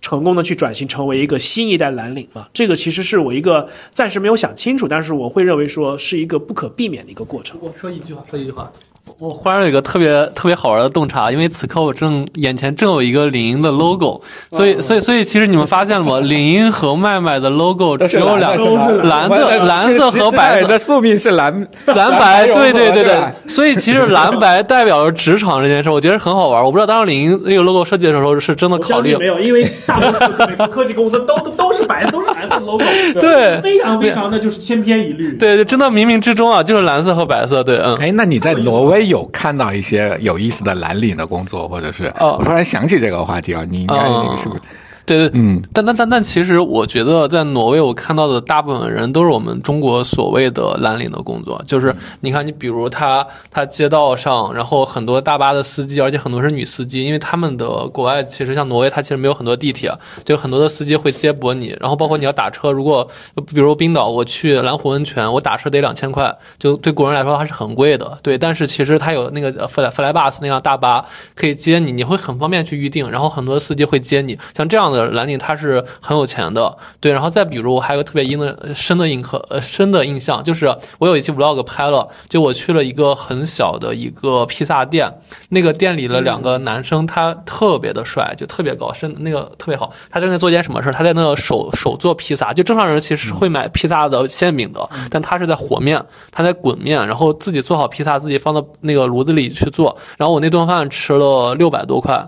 [0.01, 2.49] 成功的去转型成为一个新一代蓝领吗？
[2.55, 7.59] 这个其实是我一个暂时没有想清楚，但是我会认为说是一个不可避免的一个过程。
[7.61, 8.71] 我说一句话，说一句话，
[9.19, 14.21] 我忽然有一个特别特别好玩的洞察，因为此刻我正眼前正有一个领英的 logo，
[14.53, 16.21] 所以所以所以其实你们发现了吗？
[16.21, 26.65] 领英和麦麦的 logo 只有两都是蓝的蓝色和白色的宿命是蓝 蓝白，对对对对，所以其实蓝白 代表着职场这件事，我觉得很好玩。
[26.65, 32.85] 我不知道当时领英那个 logo 设计的时候是真的考虑没有，因为大多数美国科技公司都都 都是白的，都是蓝色的 logo，
[33.21, 35.33] 对非常非常的就是千篇一律。
[35.37, 37.97] 对，对真的冥冥之中啊，就是蓝色和白色，对，嗯。
[37.97, 42.07] 哎，那你在挪威有看到一些有意思的蓝领的工作，或者是？
[42.19, 44.63] 哦我突然想起这个话题啊，你应该那个是不是？
[45.11, 59.93] 对对，嗯，但但但但其实我觉得在挪威，我看到的大部分人都是我们中国所谓的蓝领的工作，就是你看，你比如他他街道上，然后很多大巴的司机，而且很多是女司机，因为他们的国外其实像挪威，它其实没有很多地铁，
[60.25, 71.05] 就很多的司机会接驳你，然后包括你要打车，如果比如冰岛，我去蓝湖温泉，我打车得两千块，就对国人来说还是很贵的，对，但是其实它有那个弗莱弗莱巴斯那辆大巴
[71.35, 85.13] 可以接你，你会很方便去预定，然后很多司机会接你，像这样的蓝领他是很有钱的，对，然后再比如我还有个特别印的深的印刻呃深的印象，就是我有一期 vlog 拍了，就我去了一个很小的一个披萨店，
[85.51, 90.93] 那个店里的两个男生他特别的帅，就特别高，身那个特别好，他正在做件什么事儿？
[90.93, 102.27] 他在那个手手做披萨，就正常人其实是会买披萨的馅饼的，但他是在和面，他在滚面，然后自己做好披萨，自己放到那个炉子里去做，然后我那顿饭吃了六百多块。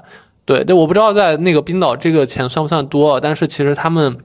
[0.53, 4.19] 对对，我不知道在那个冰岛这个钱算不算多，但是其实他们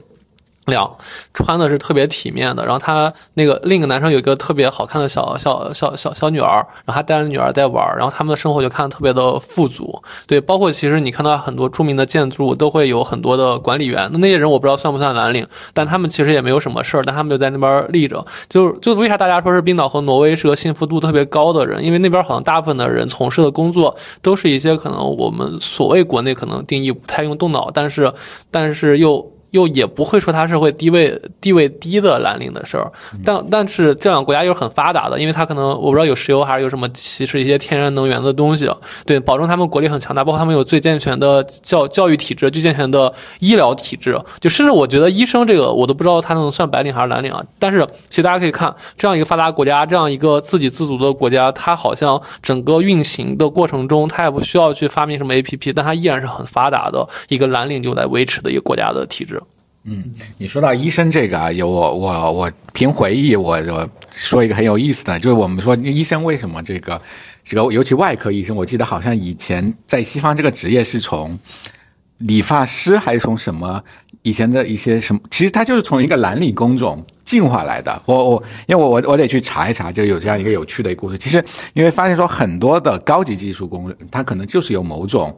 [0.67, 0.89] 两
[1.33, 2.63] 穿的是特别体面的。
[2.63, 6.55] 然后他那个另一个男生有一个特别好看的小小小小小女儿，
[6.85, 10.01] 然后他带着女儿在玩，然后他们的生活就看得特别的富足。
[10.25, 18.25] 对，包括其实你看到很多著名的建筑都会有很多的管理员，那那些人我不知道算不算蓝领，但他们其实也没有什么事儿，但他们就在那边立着。
[18.49, 21.83] 就就为啥大家说是冰岛和挪威是个幸福度特别高的人？
[21.83, 28.13] 因为那边好像大部分的人从事的工作都是一些可能我们所谓国内可能定义不太用动脑，但是
[28.51, 29.31] 但是又。
[29.51, 32.91] 又也不会说它是会地位地位低的蓝领的事儿，
[33.23, 38.69] 但但是这两个国家又是很发达的，因为它可能我不知道有石油还是有什么其实一些天然能源的东西，
[39.05, 47.43] 对，保证他们国力很强大，包括他们有最健全的教教育体制、最健全的医疗体制，就甚至我觉得医生这个我都不知道他能算白领还是蓝领啊。
[47.57, 59.41] 但是其实大家可以看，这样一个发达国家，这样一个自给自足的国家，它好像整个运行的过程中，它也不需要去发明什么 APP，但它依然是很发达的一个蓝领就在维持的一个国家的体制。
[59.89, 60.03] 嗯
[60.37, 67.01] 你说到医生这个啊，有我我我凭回忆，我我说一个很有意思的，就是我们说医生为什么这个
[67.41, 71.39] 这个，尤其外科医生，我记得好像以前在西方这个职业是从
[72.17, 73.81] 理发师还是从什么
[74.23, 78.01] 以前的一些什么，其实他就是从一个蓝领工种进化来的。
[78.05, 81.17] 我我因为我我我得去查一查，就有这样一个有趣的故事。
[81.17, 85.33] 其实你会发现说，很多的高级技术工人，他可能就是有某种。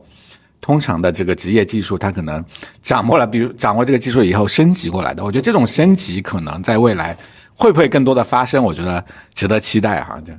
[0.61, 2.43] 通常的这个职业技术，他可能
[2.81, 5.23] 掌握了，比如掌握这个技术以后升级过来的。
[5.23, 7.17] 我觉得这种升级可能在未来
[7.55, 8.63] 会不会更多的发生？
[8.63, 9.03] 我觉得
[9.33, 10.21] 值得期待哈。
[10.25, 10.33] 这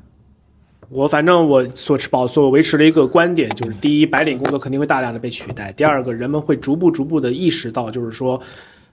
[0.88, 8.40] 我反正我所持保所维持的一个观点就是：第一，白领工作肯定会大量的被取代；第二个，人们会逐步逐步的意识到，就是说，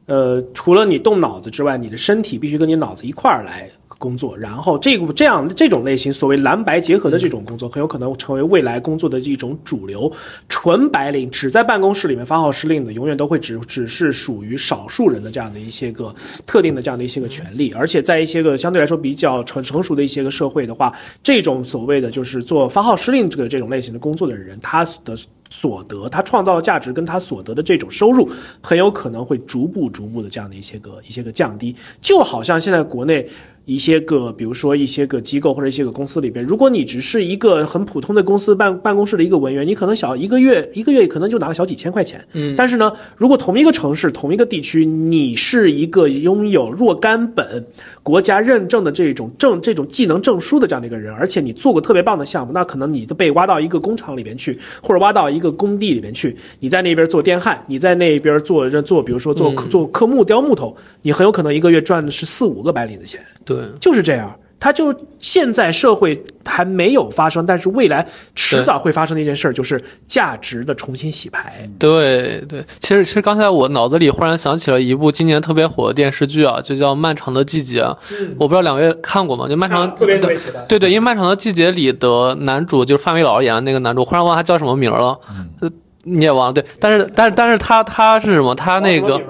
[0.06, 3.70] 呃，除了你动脑子之外，你的身体必须跟你脑子一块儿来。
[3.98, 10.12] 工作，然后这个这样这种类型，所谓蓝白结合的这种工作，很有可能成为未来工作的一种主流。
[10.50, 16.14] 纯白领只在办公室里面发号施令的，永远都会只只是属于少数人的这样的一些个
[16.46, 17.72] 特定的这样的一些个权利。
[17.72, 20.94] 而且在一些个相对来说比较成成熟的一些个社会的话，
[21.24, 25.18] 这种所谓的就是做发号施令这个这种类型的工作的人，他的。
[25.50, 28.30] 所得，他创造的价值跟他所得的这种收入，
[28.62, 33.28] 很有可能会逐步逐步的这样的一些个一些个降低，就好像现在国内
[33.66, 47.66] 一些个，比如说一些个机构或者一些个公司里边，如果你只是一个很普通的公司办办公室的一个文员，你可能小一个月一个月可能就拿个小几千块钱，嗯，但是呢，如果同一个城市同一个地区，你是一个拥有若干本
[48.08, 63.20] 国家认证的这种证这种技能证书的这样的一个人，而且你做过特别棒的项目，那可能你都被挖到一个工厂里边去，或者挖到一个工地里边去，你在那边做电焊，你在那边做做，比如说做做刻木雕木头，你很有可能一个月赚的是四五个白领的钱。
[63.44, 64.34] 对，就是这样。
[64.60, 68.06] 它就现在社会还没有发生，但是未来
[68.36, 71.70] 迟早会发生的一件事儿，就是价值的重新洗牌。
[71.78, 77.82] 对对，其实其实刚才我脑子里忽然想起了一部今年特别火的电视剧啊，就叫《漫长的季节》。
[78.12, 79.48] 嗯，我不知道两位看过吗？
[79.48, 80.66] 就《漫长特别特别喜欢。
[80.68, 85.20] 对对，因为《漫长的季节》里的男主就是范伟老师演的那个男主，忽然忘他叫什么名了。
[85.62, 85.72] 嗯。
[86.08, 88.56] 你也忘了对，但是但是但是他他是什么？
[88.56, 89.22] 他那个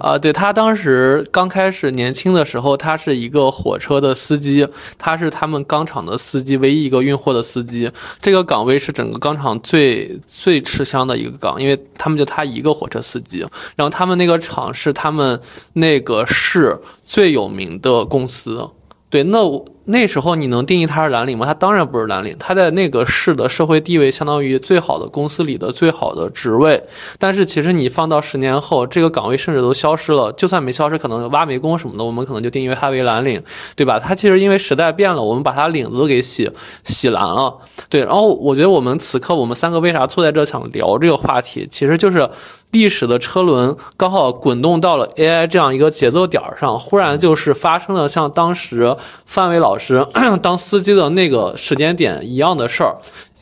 [0.00, 4.66] 啊，对他当时刚开始年轻的时候，他是一个火车的司机，
[4.96, 7.90] 他是他们钢厂的司机，唯一一个运货的司机。
[8.20, 13.40] 这个岗位是整个钢厂最最吃香的一个岗，因为他们就他一个火车司机。
[13.76, 15.40] 然后他们那个厂是他们
[15.72, 18.68] 那个市最有名的公司。
[19.10, 19.38] 对，那
[19.84, 21.44] 那时候你能定义他是蓝领吗？
[21.44, 26.82] 他当然不是蓝领，他在那个市的社会地位相当于最好的公司里的最好的职位。
[27.18, 30.32] 但是其实你放到十年后，这个岗位甚至都消失了。
[30.32, 33.42] 就算没消失，可能挖煤工什么的，我们可能就定义为他为蓝领，
[33.74, 33.98] 对吧？
[33.98, 36.50] 他其实因为时代变了，我们把他领子给洗
[36.84, 37.56] 洗蓝了。
[37.88, 42.30] 对，然后我觉得我们此刻我们三个为啥坐在这想聊这个话题，其实就是。
[42.72, 50.06] 历史的车轮刚好滚动到了 AI 这样一个节奏点儿上，忽然就是发生了像当时范伟老老师
[50.42, 52.94] 当司机的那个时间点一样的事儿，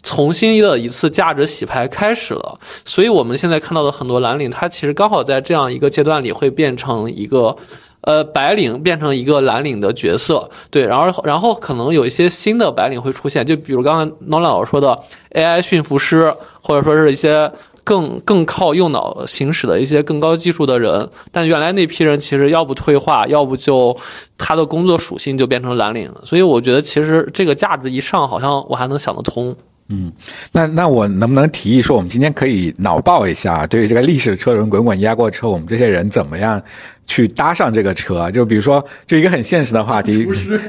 [0.03, 2.57] 重新的一次价值洗牌开始了。
[2.85, 7.57] 所以我们现在看到的很多蓝领，它其实刚好在这样一个阶段里会变成一个，
[8.03, 10.49] 呃，白领变成一个蓝领的角色。
[10.71, 14.97] 对，然后然后可能有一些新的白领会出现，就比如刚才 Nolan 老师说的
[15.35, 17.51] AI 驯服师，或者说是一些。
[17.91, 23.97] 更更靠右脑行驶的一些更高技术的人，但原来那批人其实要不退化，要不就
[24.39, 29.57] 他的工作属性就变成蓝领了，所以我觉得其实这个价值一上，好像我还能想得通。
[29.91, 30.11] 嗯，
[30.53, 36.63] 那那我能不能提议说，我们今天可以脑爆一下，对于这个历史车轮滚滚压过车，我们这些人怎么样？
[37.07, 40.25] 去搭上这个车，就比如说，就一个很现实的话题，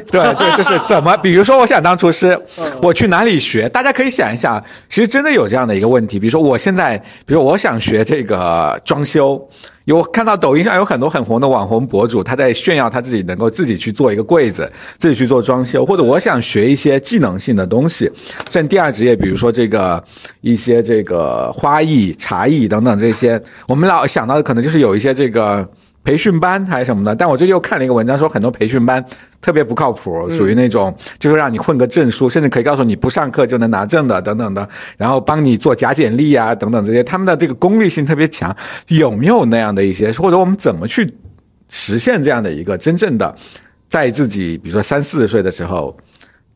[0.09, 2.35] 对对，就是怎么， 比如说，我想当厨师，
[2.81, 3.69] 我去哪里学？
[3.69, 4.59] 大家可以想一想，
[4.89, 6.19] 其实真的有这样的一个问题。
[6.19, 6.97] 比如说，我现在，
[7.27, 9.39] 比如我想学这个装修，
[9.91, 18.11] 我看到抖音上有很多很红的网红博主，他在炫耀他自己能够自己去做一个柜子，自己去做装修，或者我想学一些技能性的东西，
[18.49, 20.03] 像第二职业，比如说这个
[20.41, 25.67] 一些这个花艺、茶艺等等这些，我们老想到的可能就是有一些这个。
[26.03, 29.03] 培训班还是什么的，但我最近又看了一个文章，说很多培训班
[29.39, 38.55] 特别不靠谱，属于那种就是让你混个证书，甚至可以告诉你不上课就能拿证的等等的，然后帮你做假简历啊等等这些，他们的这个功利性特别强。
[38.87, 41.07] 有没有那样的一些，或者我们怎么去
[41.69, 43.35] 实现这样的一个真正的，
[43.87, 45.95] 在自己比如说三四十岁的时候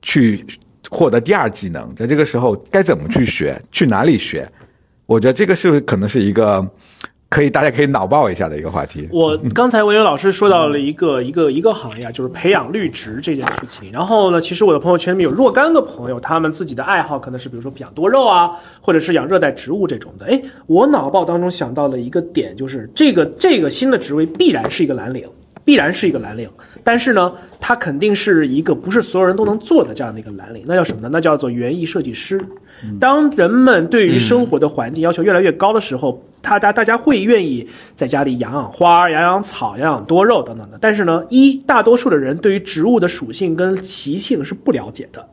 [0.02, 0.44] 去
[0.90, 4.52] 获得第二技能，在这个时候该怎么去学，去哪里学？
[5.06, 6.68] 我觉得这个是不是可能是一个。
[7.36, 9.10] 可以，大家可以脑爆一下的一个话题。
[9.12, 13.92] 我刚才文渊老师说到了一个一个一个行业，就是培养绿植这件事情。
[13.92, 20.28] 然后呢，其实我的朋友圈里面有若干个朋友，他们自己的爱好可能是比如说养多肉啊，或者是养热带植物这种的。
[20.28, 25.28] 哎，我脑爆当中想到了一个点，就是这个这个新的职位必然是一个蓝领，
[25.66, 26.50] 必然是一个蓝领。
[26.84, 30.64] 但是呢，它肯定是一个不是所有人都能做的这样的一个蓝领。
[30.66, 31.10] 那叫什么呢？
[31.12, 32.40] 那叫做园艺设计师。
[33.00, 40.78] 当人们对于生活的环境要求越来越高的时候，大家大家会愿意在家里养养花、养养草、养养多肉等等的。
[40.80, 45.28] 但是呢，一大多数的人对于植物的属性跟习性是不了解的。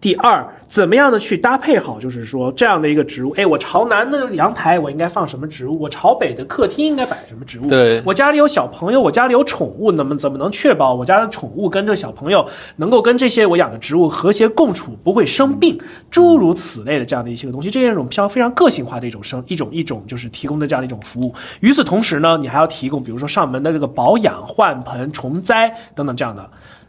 [0.00, 5.76] 第二，怎么样的去搭配好，就是说这样的一个植物，哎，我朝南的阳台我应该放什么植物？
[5.80, 7.66] 我朝北的客厅应该摆什么植物？
[7.66, 15.76] 对，我家里有小朋友，我家里有宠物，那么怎么能确保我家的宠物跟这小朋友能够跟这些我养的植物和谐共处，不会生病？
[16.12, 21.34] 诸如此类的这样的一些个东西，这是一种非常非常个性化的一种生一种一种就是提供的这样的一种服务。
[21.58, 26.48] 与此同时呢，你还要提供，比如说上门的这个保养、换盆、虫灾等等这样的。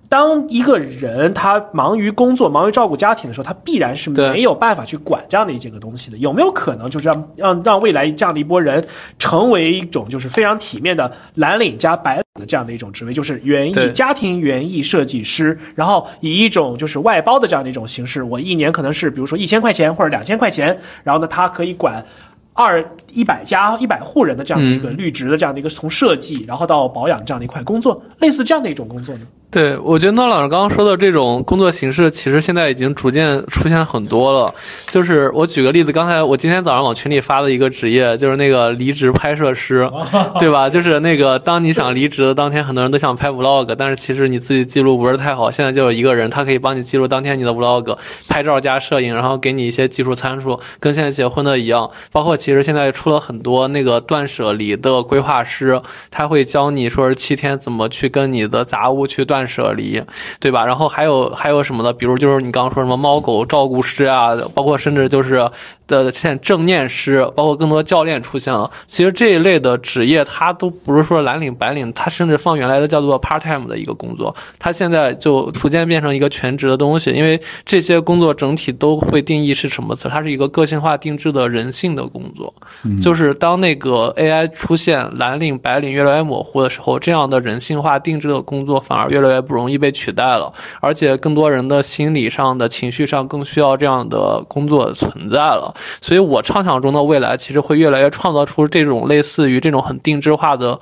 [0.10, 6.18] 当一个人他忙于工作、忙于照顾家庭的时候，他必然是没有办法去管这样的一些个东西的。
[6.18, 8.84] 有没有可能就是让让让未来这样的一波人
[9.20, 22.04] 成为一种就是非常体面的蓝领加白领的这样的一种职位，就是园艺家庭园艺设计师，然后以一种就是外包的这样的一种形式，我一年可能是比如说一千块钱或者两千块钱，然后呢，他可以管。
[22.52, 22.84] 二
[23.14, 29.22] 一百家一百户人的这样的一个绿植的这样的一个从设计然后到保养这样的一块工作，类似这样的一种工作呢？
[29.52, 34.54] 对，我觉得诺老师刚刚说的这种工作形式，其实现在已经逐渐出现很多了。
[34.92, 39.90] 就是我举个例子，刚才我今天早上往群里发的一个职业，就是那个离职拍摄师，
[40.40, 40.70] 对吧？
[40.70, 45.50] 就是那个当你想离职的当天，很多人都想拍 vlog，但是其实你自己记录不是太好。
[45.50, 47.98] 现在就有一个人，他可以帮你记录当天你的 vlog，
[48.28, 51.90] 拍照加摄影，然后给你一些技术参数，跟现在结婚的一样。
[52.12, 55.82] 包括其实现在出了很多那个断舍离的规划师，
[56.12, 59.39] 他会教你说是七天怎么去跟你的杂物去断。
[59.40, 60.04] 断舍离，
[60.42, 60.66] 对吧？
[60.66, 61.94] 然后还有还有什么的？
[61.94, 65.50] 比如就是你刚刚说什么猫狗照顾师啊，包括甚至就是
[65.90, 68.70] 的现在正念师，包括更多教练出现了。
[68.88, 77.10] 其实这一类的职业，它都不是说蓝领白领，它甚至放原来的叫做 part time 的一个工作，它现在就逐渐变成一个全职的东西。
[77.12, 80.08] 因为这些工作整体都会定义是什么词？
[80.08, 82.54] 它是一个个性化定制的人性的工作。
[83.02, 95.74] 就是当那个 AI 出现蓝领白领越来越模糊的时候，这样的人性化定制的工作反而越来越不容易被取代了，而且更多人的心理上的情绪上更需要这样的工作存在了。
[96.02, 100.80] 所以我畅想中的未来，其实会越来越创造出这种类似于这种很定制化的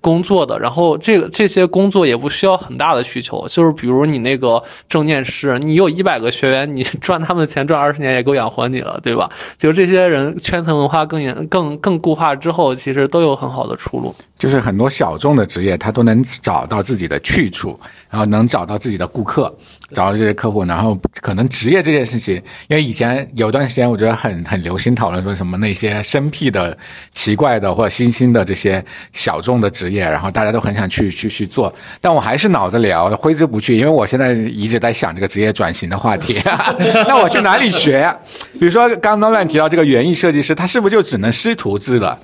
[0.00, 0.58] 工作的。
[0.58, 9.28] 然后这个这些工作也不需要很大的需求，就是比如你那个正念师，你有一百个学员， 你赚他们的钱赚二十年也够养活你了，对吧？
[9.56, 14.14] 就这些人圈层文化更严、更更固化之后，其实都有很好的出路。
[14.38, 17.78] 就是很多小众的职业，他都能找到自己的去处，
[18.08, 19.52] 然后能找到自己的顾客，
[19.94, 22.34] 找到这些客户，然后可能职业这件事情，
[22.68, 26.76] 因为以前有段时间我觉得很很流行讨论说什么那些生僻的、
[27.12, 36.38] 奇怪的或者新兴的这些小众的职业，然后大家都很想去 去去做，但我还是脑子里啊挥之不去，因为我现在一直在想这个职业转型的话题，
[37.08, 38.16] 那我去哪里学呀？
[38.58, 42.18] 比如说刚刚乱提到这个园艺设计师，他是不是就只能师徒制了？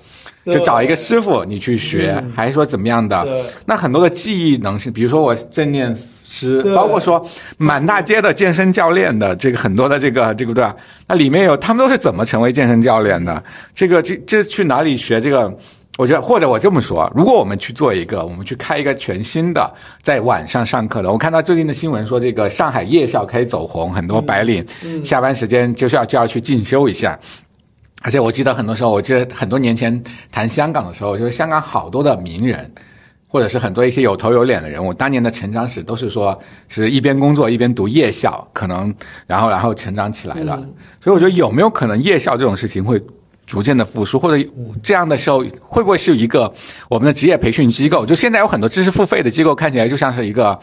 [0.44, 3.26] 就找一个师傅你去学，还是说怎么样的？
[3.64, 5.96] 那很多的技艺能是，比如说我正念
[6.34, 7.24] 师，包括说
[7.56, 10.74] 满大街的健身教练的这个很多的这个这个对吧？
[11.06, 13.42] 那里面有他们都是怎么成为健身教练的？
[13.74, 15.56] 这个这这去哪里学这个？
[15.96, 19.72] 我觉得或者我这么说，如果我们去做一个，我们去开一个全新的
[20.02, 24.66] 在晚上上课的，我看到最近的新闻说这个上海夜校开始走红，很多白领
[25.04, 27.16] 下班时间就是要就要去进修一下。
[28.02, 32.68] 而且我记得很多时候，我记得很多年前谈香港的时候，就是香港好多的名人，
[33.34, 38.94] 或者是很多一些有头有脸的人物，当年的成长史都是说是一边工作一边读夜校，可能
[39.26, 40.56] 然后然后成长起来的。
[41.02, 43.02] 所以我觉得有没有可能夜校这种事情会
[43.44, 44.48] 逐渐的复苏，或者
[44.84, 46.54] 这样的时候会不会是一个
[46.88, 48.06] 我们的职业培训机构？
[48.06, 50.56] 就现在有很多知识付费的机构，看起来就像是一个。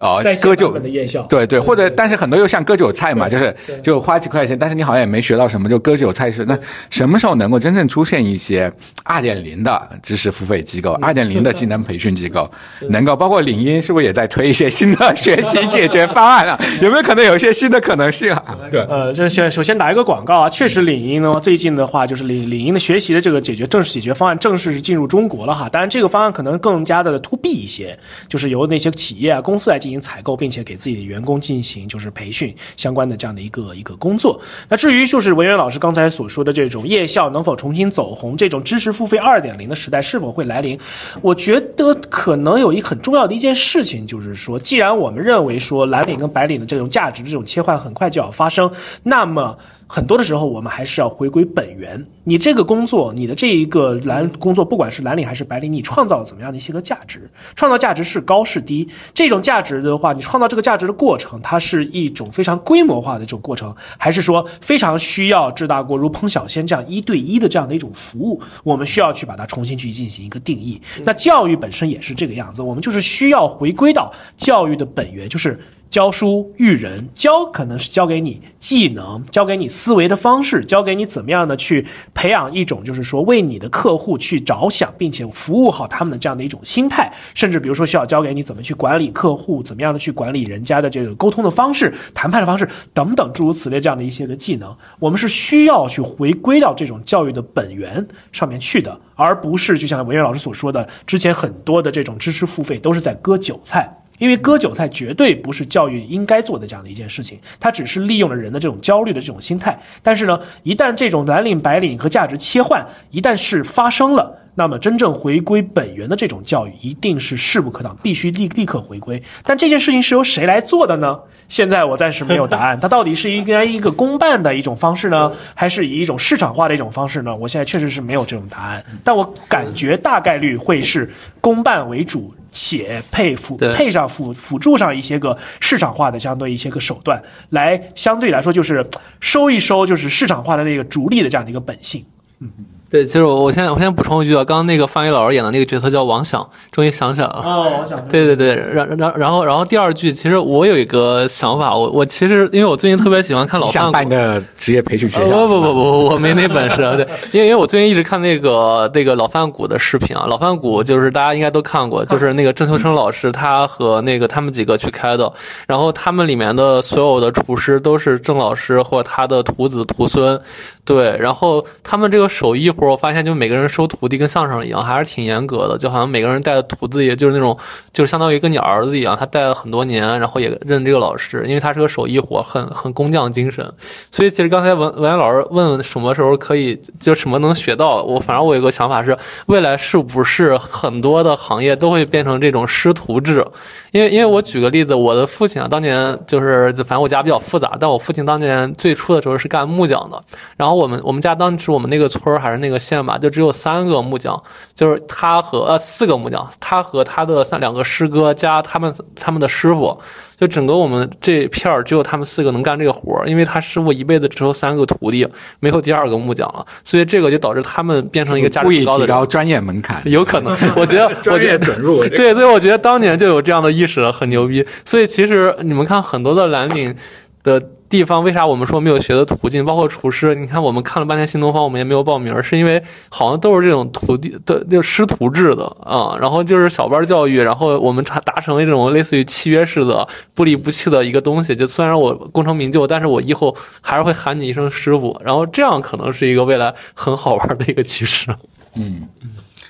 [0.00, 6.44] 哦，割韭的夜校，对对，或者但是很多又像割韭菜嘛，就是就花几块钱，但是你好像也没学到什么，就割韭菜式。
[6.46, 6.58] 那
[6.90, 8.70] 什么时候能够真正出现一些
[9.04, 12.50] 二点零的知识付费机构，二点零的技能培训机构，
[12.90, 16.60] 能够包括领英是不是也在推一些新的学习解决方案啊？
[16.82, 18.58] 有没有可能有一些新的可能性啊？
[18.70, 27.96] 对，呃，这先首先打一个广告啊，确实领英呢最近的话就是领领英的学习的这个解决正式解决方案正式是进入中国了哈，当然这个方案可能更加的 to B 一些，
[28.28, 34.40] 就是由那些企业啊公司来进行采购，并且给自己的员工进行就是培训相关的这样的一个一个工作。
[34.66, 40.78] 那至于就是文渊老师刚才所说的这种夜校能否重新走红，这种知识付费二点零的时代是否会来临？
[41.20, 48.70] 我觉得可能有一很重要的一件事情，就是说，既然我们认为说蓝领跟白领的这种价值这种切换很快就要发生，
[49.02, 49.58] 那么。
[49.86, 52.04] 很多的时候，我们还是要回归本源。
[52.24, 57.30] 你这个工作，你的这一个蓝工作，不管是蓝领还是白领，你创造了怎么样的一些个价值？
[57.54, 58.88] 创造价值是高是低？
[59.12, 68.40] 这种价值的话，你创造这个价值的过程，它是一种非常规模化的这种过程，还是说非常需要智大国如烹小鲜这样一对一的这样的一种服务？
[68.62, 70.80] 我们需要去把它重新去进行一个定义。
[71.04, 75.60] 那教育本身也是这个样子，我们就是需要回归到教育的本源，就是。
[75.94, 87.12] 教书育人，教可能是教给你技能，教给你思维的方式，教给你怎么样的去培养一种，就是说为你的客户去着想，并且服务好他们的这样的一种心态。
[87.32, 94.76] 甚至比如说需要教给你怎么去管理客户，怎么样的去管理人家的这个沟通的方式、谈判的方式等等诸如此类这样的一些个技能。
[94.98, 103.88] 我们是需要去回归到这种教育的本源上面去的，而不是就像文渊老师所说的，之前很多的这种知识付费都是在割韭菜。
[104.18, 109.78] 因为割韭菜绝对不是教育应该做的这样的一件事情，它只是利用了人的这种焦虑的这种心态。
[110.02, 119.20] 但是呢，一旦这种蓝领白领和价值切换一旦是发生了，那么真正回归本源的这种教育一定是势不可挡，必须立立刻回归。
[119.42, 121.18] 但这件事情是由谁来做的呢？
[121.48, 122.78] 现在我暂时没有答案。
[122.78, 127.34] 它到底是应该一个公办的一种方式呢，还是以一种市场化的一种方式呢？
[127.34, 128.84] 我现在确实是没有这种答案。
[129.02, 132.32] 但我感觉大概率会是公办为主。
[132.54, 138.88] 且配辅配上辅辅助上一些个市场化的相对一些个手段，来相对来说就是
[139.20, 142.02] 收一收就是市场化的那个逐利的这样的一个本性。
[142.38, 142.50] 嗯。
[142.94, 147.42] 对，其实我我先我先补充一句啊，刚刚那个范伟老师演的那个角色叫王想，终于想起来了。
[147.44, 155.48] 哦，王想 对对对，然然然后然后第二句，其实我有一个想法，我我其实因为我最近特别喜欢看老范办个职业培训学呃校？
[155.48, 156.76] 不不不不，我没那本事。
[156.94, 165.32] 对，因为因为我最近一直看那个那个老范谷的视频啊，老范谷就是大家应该都看过，就是那个郑秋生老师他和那个他们几个去开的，
[165.66, 170.40] 然后他们里面的所有的厨师都是郑老师或他的徒子徒孙，
[170.84, 177.56] 对，然后他们这个手艺活，我发现就每个人收徒弟跟相声一样，还是挺严格的，就好像每个人带的徒弟也就是那种，
[177.92, 183.64] 就是相当于跟你儿子一样，他带了很多年，然后也认这个老师，因为他是个手艺活，很很工匠精神。
[184.10, 189.16] 所以其实刚才文文言老师问什么时候可以，就什么能学到，我反正我有个想法是，
[189.46, 193.44] 未来是不是很多的行业都会变成这种师徒制？
[193.92, 200.22] 因为因为我举个例子，我的父亲啊，当年就是反正我家比较复杂，但我父亲当年最初的时候是干木匠的，
[200.56, 204.40] 然后我们我们家当时我们那个村还是那个县吧，就只有三个木匠，
[204.74, 209.98] 就是他和呃四个木匠，他和他的三两个师哥加他们他们的师傅，
[210.36, 215.26] 就整个我们这片儿只有他们四个能干这个活儿，因为他师傅一辈子只有三个徒弟，
[215.60, 219.06] 没有第二个木匠了，所以这个就导致他们变成一个价值故意很高的人。
[219.06, 222.02] 提高专业门槛，有可能， 我觉得， 我专觉得业准入。
[222.08, 224.64] 对，所以我觉得当年就有这样的意识了，很牛逼。
[224.84, 226.94] 所以其实你们看很多的蓝领
[227.42, 227.62] 的
[227.94, 229.64] 地方，为啥我们说没有学的途径？
[229.64, 241.54] 包括厨师，你看我们看了半天新东方，我们也没有报名，是因为好像都是这种徒弟的，就师徒制的啊、然后就是小班教育，然后我们达达成了这种类似于契约式的不离不弃的一个东西。
[241.54, 248.34] 就虽然我功成名就，但是我以后还是会喊你一声师傅，然后这样可能是一个未来很好玩的一个趋势。
[248.74, 249.06] 嗯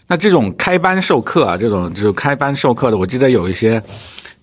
[0.07, 3.83] 那这种开班授课啊，这种就开班授课的，我记得有一些，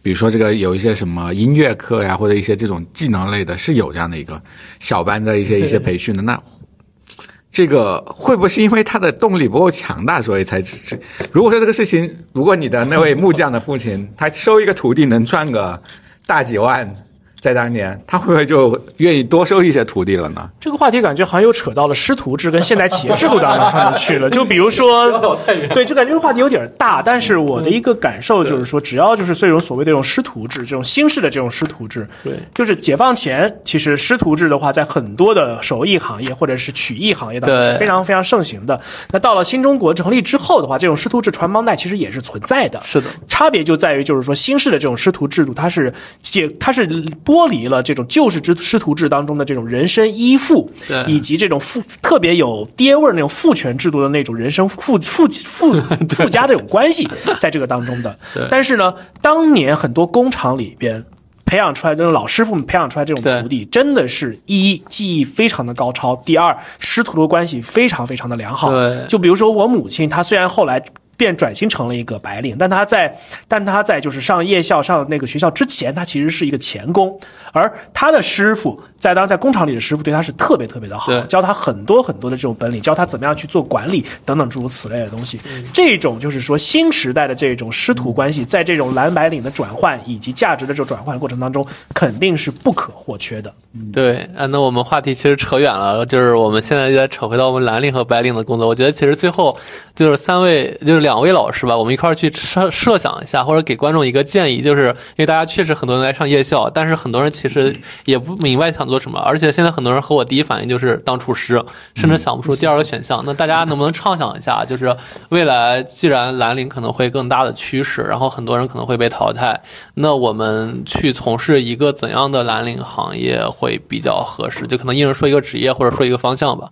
[0.01, 4.41] 比如说这个有一些什么音乐课呀，或者一些这种技能类的，是有这样的一个
[4.79, 6.21] 小班的一些一些培训的。
[6.23, 6.41] 那
[7.51, 10.99] 这个会不会是因为他的动力不够强大，所以才只是？
[11.31, 15.81] 如果说这个事情，如果你的那位木匠的父亲他收一个徒弟能赚个
[16.25, 16.95] 大几万，
[17.41, 20.47] 在当年，他会不会就愿意多收一些徒弟了呢？
[20.59, 24.29] 这个话题感觉好像又扯到了师徒制跟现代企业制度当中去了。
[24.31, 25.37] 就比如说，
[25.73, 27.01] 对，就感觉这个话题有点大。
[27.01, 38.79] 但是我的一个感受就是说，只要就是这种所谓的这种师徒制，这种新式的这种师徒制，对，就是解放前，其实师徒制的话，在很多的手艺行业或者是曲艺行业当中是非常非常盛行的。
[39.09, 42.79] 那到了新中国成立之后的话，这种师徒制传帮带其实也是存在的。
[42.81, 46.85] 是的，差别就在于，就是说新式的这种师徒制度，它是解，它是
[47.31, 50.69] 剥离了这种旧式之师徒制当中的这种人身依附，
[51.07, 57.09] 以及这种父特别有爹味儿那种父权制度的那种人生附附附附加这种关系，
[57.39, 58.19] 在这个当中的。
[58.49, 61.01] 但是呢，当年很多工厂里边。
[61.43, 68.71] 培养出来的这种老师傅们培养出来这种徒弟，真的是一技艺非常的高超，第二师徒的关系非常非常的良好。
[68.71, 70.81] 对就比如说我母亲，她虽然后来
[71.21, 73.15] 变转型成了一个白领，但他在
[73.47, 77.15] 但他在就是上夜校上那个学校之前，他其实是一个钳工，
[77.51, 85.39] 而他的师傅在当然在工厂里的师傅对他是特别特别的好，教他很多很多的这种本领，教他怎么样去做管理等等诸如此类的东西。
[85.53, 91.63] 嗯这种就是说新时代的这种师徒关系，在这种蓝白领的转换以及价值的这种转换过程当中，
[91.93, 93.53] 肯定是不可或缺的。
[93.93, 98.67] 对，啊，那我们话题其实扯远了，就是我们现在就在扯回到我们蓝领和白领的工作。
[98.67, 99.55] 我觉得其实最后
[99.95, 111.61] 就是三位，就是两两位老师吧，我们一块儿去设设想一下，或者给观众一个建议，就是因为大家确实很多人来上夜校，但是很多人其实也不明白想做什么，而且现在很多人和我第一反应就是当厨师，
[111.95, 113.21] 甚至想不出第二个选项。
[113.25, 114.95] 那大家能不能畅想一下，就是
[115.27, 119.61] 未来既然蓝领可能会更大的趋势，然后很多人可能会被淘汰，
[119.95, 124.65] 那我们去从事一个怎样的蓝领行业会比较合适？
[124.65, 126.69] 就可能一人说一个职业，或者说一个方向吧。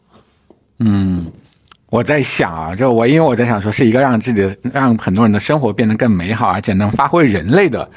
[0.79, 1.29] 嗯
[1.89, 7.89] 我在想啊，就我因为我在想说，是一个让自己的让很多人的生活变得更美好，而且能发挥人类的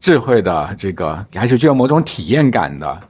[0.00, 3.00] 智慧的这个，而且具有某种体验感的。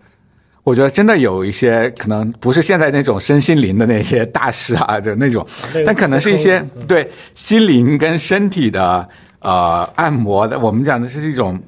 [0.65, 5.47] 我觉得真的有一些可能不是现在那种身心灵的那些大师啊，就那种，
[5.87, 9.09] 但可能是一些对心灵跟身体的
[9.39, 11.59] 呃按摩的，我们讲的是一种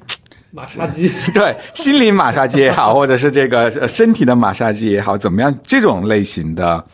[0.51, 5.51] 马杀鸡， 对心灵马杀鸡也好，或者是这个呃身体的马杀鸡也好，怎么样？
[5.63, 6.85] 这种类型的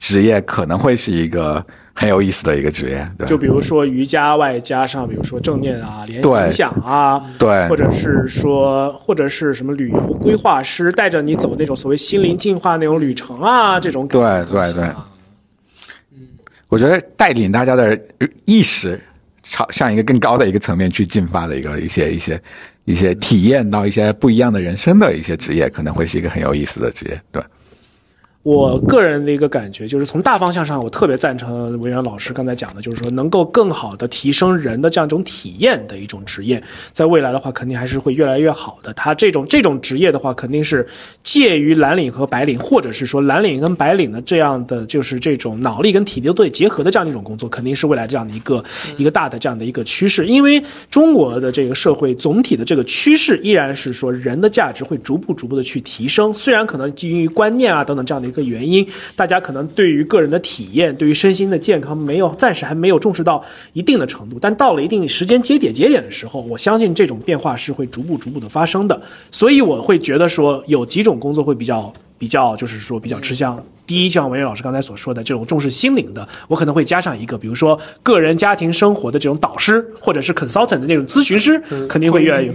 [0.00, 14.90] 职业可能会是一个很有意思的一个职业，对，就比如说瑜伽外加上，比如说正念啊、联想啊，对或者是说，或者是什么旅游规划师带着你走那种所谓心灵进化那种旅程啊，这种感觉对对对，
[16.68, 17.96] 我觉得带领大家的
[18.46, 18.98] 意识
[19.42, 22.40] 朝向一个更高的一个层面去进发的一个一些一些
[22.86, 27.42] 一些体验到一些不一样的人生的一些职业，可能会是一个很有意思的职业，对。
[28.42, 38.94] 我个人的一个感觉就是，从大方向上，我特别赞成文渊老师刚才讲的，就是说能够更好的提升人的这样一种体验的一种职业，在未来的话，肯定还是会越来越好的。
[38.94, 40.88] 他这种这种职业的话，肯定是
[41.22, 48.64] 介于蓝领和白领，或者是说蓝领跟白领的这样的，就是这种脑力跟体力都得结合的这样一种工作，肯定是未来这样的一个
[48.96, 50.24] 一个大的这样的一个趋势。
[50.24, 58.29] 因为中国的这个社会总体的这个趋势依然是说人的价值会逐步逐步的去提升，虽然可能基于观念啊等等这样的。
[58.30, 64.38] 一个原因，大家可能对于个人的体验，对于身心的健康，没有暂时还没有重视到一定的程度。
[64.40, 68.98] 但到了一定时间节点节点的时候，我相信这种变化是会逐步逐步的发生的。
[69.30, 73.62] 所以我会觉得说，有几种工作会比较比较，就是说比较吃香。
[73.90, 82.52] 第一，就像文渊老师刚才所说的，这种重视心灵的，我可能会加上一个，比如说个人家庭生活的这种导师，或者是 consultant 的那种咨询师，肯定会越来越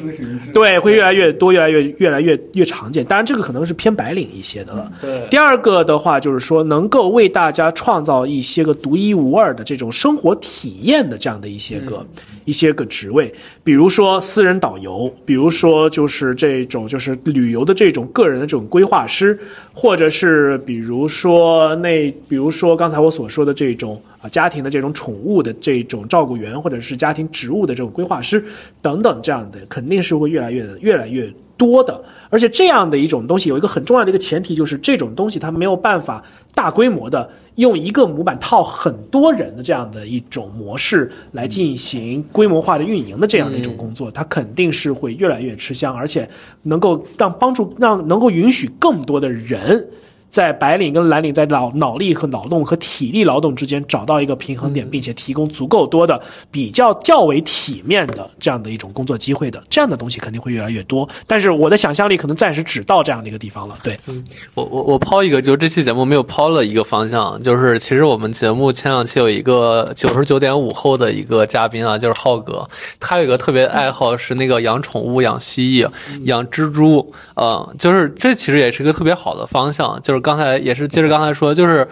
[0.54, 3.04] 对，会越来越多，越来越越来越越常见。
[3.04, 4.90] 当然，这个可能是偏白领一些的了。
[5.02, 5.28] 对。
[5.30, 12.08] 第二个的话，就是说能够为大家创造一些个独一无二的这种生活体验的这样的一些个
[12.46, 13.32] 一些个职位，
[13.64, 19.38] 比如说私人导游，比如说就是这种就是旅游的这种个人的这种规划师，
[19.74, 21.76] 或者是比如说。
[21.76, 28.44] 那，比如说刚才我所说的这种啊，家庭的这种宠物的这种照顾员，或者是家庭植物的这种规划师
[28.82, 32.04] 等等，这样的肯定是会越来越越来越多的。
[32.30, 46.28] 而且这样的一种东西有一个很重要的一个前提，就是这种东西它没有办法大规模的用一个模板套很多人的这样的一种模式来进行规模化的运营的这样的一种工作，它肯定是会越来越吃香，而且
[46.64, 49.88] 能够让帮助让能够允许更多的人。
[50.36, 56.22] 在白领跟蓝领在脑脑力和劳动和体力劳动之间找到一个平衡点，并且提供足够多的
[56.52, 61.08] 比较较为体面的这样的一种工作机会的，这样的东西肯定会越来越多。
[61.26, 63.78] 但是我的想象力可能暂时只到这样的一个地方了。
[63.82, 64.22] 对，嗯，
[64.56, 72.68] 我我我抛一个，就是这期节目没有抛了一个方向，就是其实我们节目前两期有一个九十九点五后的一个嘉宾啊，就是浩哥，
[73.00, 75.90] 他有一个特别爱好是那个养宠物、养蜥蜴、
[76.26, 80.25] 养蜘蛛，嗯，就是这其实也是一个特别好的方向，就是。
[80.26, 81.88] 刚才也是接着刚才说，就是。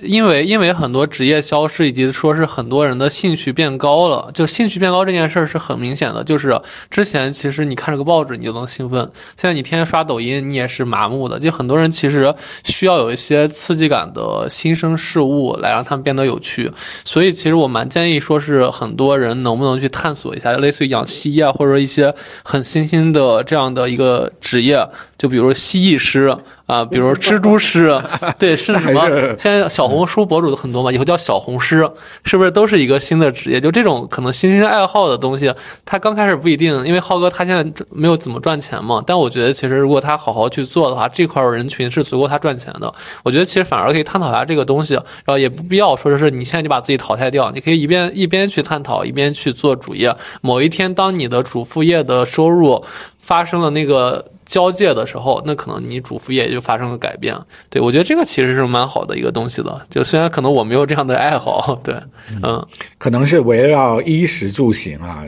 [0.00, 6.24] 因为因为很多职业消失，以及说是很多人的兴趣变高了，就兴趣变高这件事儿是很明显的。
[6.24, 6.58] 就是
[6.90, 8.98] 之前其实你看这个报纸你就能兴奋，
[9.36, 11.38] 现在你天天刷抖音你也是麻木的。
[11.38, 16.70] 就很多人其实需要有一些刺激感的新生事物来让他们变得有趣。
[17.04, 28.00] 所以其实我蛮建议说是很多人能不能去探索一下，类似于养蜥蜴啊，或者说一些很新兴的这样的一个职业，就比如蜥蜴师啊，比如蜘蛛师，
[28.38, 29.06] 对，是什么？
[29.36, 29.68] 现在。
[29.74, 31.90] 小红书博主的很多嘛，以后叫小红师，
[32.22, 33.60] 是不是都是一个新的职业？
[33.60, 35.52] 就这种可能新兴爱好的东西，
[35.84, 39.02] 他刚开始不一定，因为浩哥他现在没有怎么赚钱嘛。
[39.04, 42.94] 但我觉得其实如果他好好去做的话，这块人群是足够他赚钱的。
[43.24, 50.14] 我觉得其实反而可以探讨一下这个东西，然后也不必要说是你现在就把自己淘汰掉，你可以一边一边去探讨，一边去做主业。
[50.40, 52.84] 某一天，当你的主副业的收入
[53.18, 54.24] 发生了那个。
[54.54, 57.36] 交界的时候，那可能你主副业就发生了改变。
[57.68, 59.84] 对我觉得这个其实是蛮好的一个东西的。
[59.90, 61.92] 就虽然可能我没有这样的爱好， 对，
[62.40, 62.64] 嗯，
[62.96, 65.24] 可能是围绕衣食住行啊，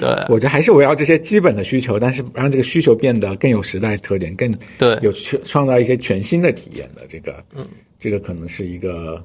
[0.00, 7.66] 对，我觉得还是围绕这些基本的需求，但是让这个需求变得更有时代特点，更对，有创创造一些全新的体验的这个，嗯，
[7.98, 9.22] 这个可能是一个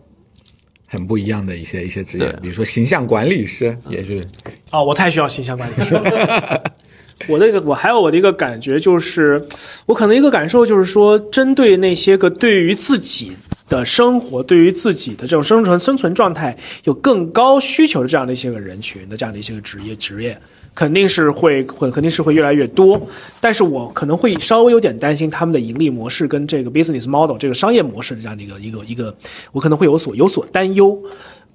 [0.86, 4.22] 很不一样的一些一些职业，比如说形象管理师也是。
[4.70, 5.96] 啊，我太需要形象管理师
[7.20, 7.26] 了。
[7.28, 9.44] 我那个，我还有我的一个感觉，就是
[9.86, 13.32] 我可能一个感受就是说，针对那些个对于自己
[13.70, 20.38] 的生活、对于自己的这种生存生存状态有更高需求的这样的一些个人群的这样的一些个职业职业，
[20.74, 23.02] 肯定是会会肯定是会越来越多。
[23.42, 29.16] 但是我可能会稍微有点担心他们的盈利模式跟这个 business model 这个商业模式的这样的一个一个一个，
[29.52, 31.02] 我可能会有所有所担忧。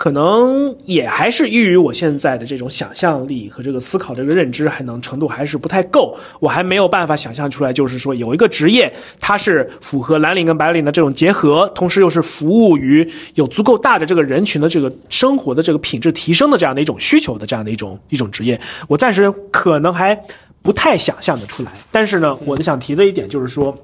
[0.01, 8.90] 可能也还是由于我现在的这种想象力和这个思考这个认知还能程度还是不太够，我还没有办法想象出来，就是说有一个职业，
[9.20, 20.18] 它是符合蓝领跟白领的这种结合，同时又是服务于有足够大的这个人群的这个生活的这个品质提升的这样的一种需求的这样的一种一种职业，我暂时可能还
[20.62, 21.70] 不太想象的出来。
[21.92, 23.76] 但是呢，我想提的一点就是说。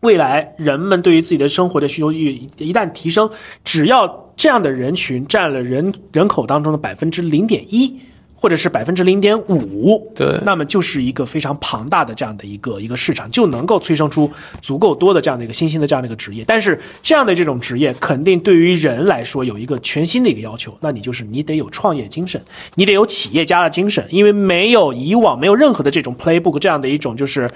[0.00, 3.28] 未来人们对于自己的生活的需求一一旦提升，
[3.64, 4.06] 只要
[4.38, 7.92] 这样的人群占了人人口当中的百分之零点一，
[8.36, 14.30] 或者是百分之零点五，对，那么就是一个非常庞大的这样的一个一个市场，就能够催生出
[14.62, 16.44] 足够多的这样的一个新兴的这样的一个职业。
[16.46, 22.40] 但是这样的这种职业，肯定对于人来说有一个全新的一个要求，那你就是你得有创业精神，
[22.76, 27.50] 你得有企业家的精神，因为没有以往没有任何的这种 playbook 这样的一种就是。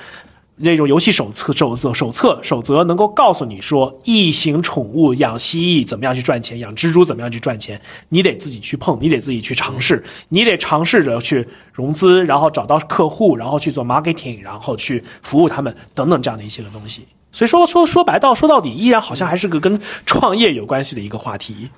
[0.64, 17.02] 那种游戏手册、手册、手册、守则，能够告诉你说，异形宠物养蜥蜴怎么样去赚钱，养蜘蛛怎么样去赚钱，你得自己去碰，你得自己去尝试，你得尝试着去融资，然后找到客户，然后去做 marketing，然后去服务他们等等这样的一些个东西。
[17.32, 21.68] 所以说说说白到说到底，依然好像还是个跟创业有关系的一个话题。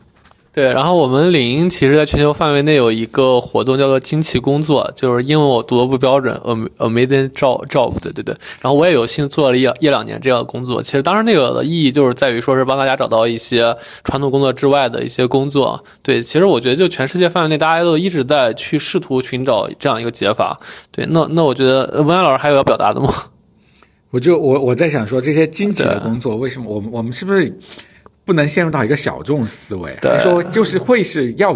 [0.55, 6.41] 对，然后我们领英其实在全球范围内有一个活动叫做“惊奇工作”，就是英文我读的不标准
[6.79, 8.33] ，amazing job job，对对对。
[8.61, 10.81] 然后我也有幸做了一一两年这样的工作。
[10.81, 15.85] 其实当时那个的意义就是在于说是帮大家找到一些传统工作之外的一些工作。
[16.05, 20.57] 对，其实我觉得就全世界范围内大家都一直在去试图寻找这样一个解法。
[20.93, 23.13] 对，那那我觉得文安老师还有要表达的吗？
[24.13, 27.59] 我就我我在想说这些惊奇的工作为什么我们我们是不是？
[28.25, 31.55] 不能陷入到一个小众思维，说就是会是要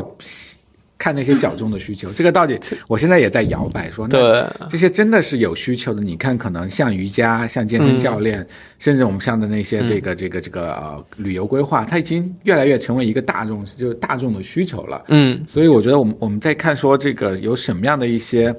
[0.98, 2.12] 看那些小众的需求。
[2.12, 2.58] 这个到底，
[2.88, 6.02] 我现在也在摇摆，说对这些真的是有需求的。
[6.02, 8.44] 你看，可能像瑜伽、像健身教练，
[8.78, 15.04] 甚至我们上的那些这个这个这个呃旅游规划，它已经越来越成为一个大众，就是大众的需求了。
[15.08, 18.54] 嗯，所以我觉得我们我们在看说这个有什么样的一些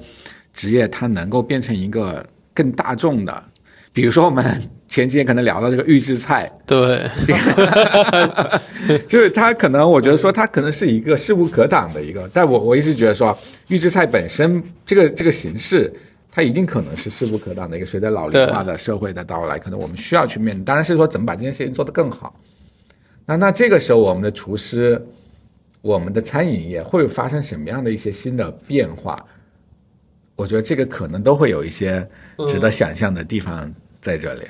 [0.52, 3.44] 职业，它能够变成一个更大众的。
[3.92, 7.08] 比如说，我们前几天可能聊到这个预制菜，对，
[9.06, 13.36] 就是它可能，我觉得说它可能是一个势不可挡的一个，但我我一直觉得说
[13.68, 15.92] 预制菜本身这个这个形式，
[16.28, 20.64] 它一定可能是势不可挡的一个，随着老龄化的社会的到来，可能我们需要去面对。
[20.64, 22.34] 当然是说怎么把这件事情做得更好。
[23.24, 25.00] 那那这个时候，我们的厨师，
[25.82, 29.24] 我们的餐饮业会发生什么样的一些新的变化？
[30.34, 32.04] 我觉得这个可能都会有一些
[32.48, 34.40] 值得想象的地方在这里。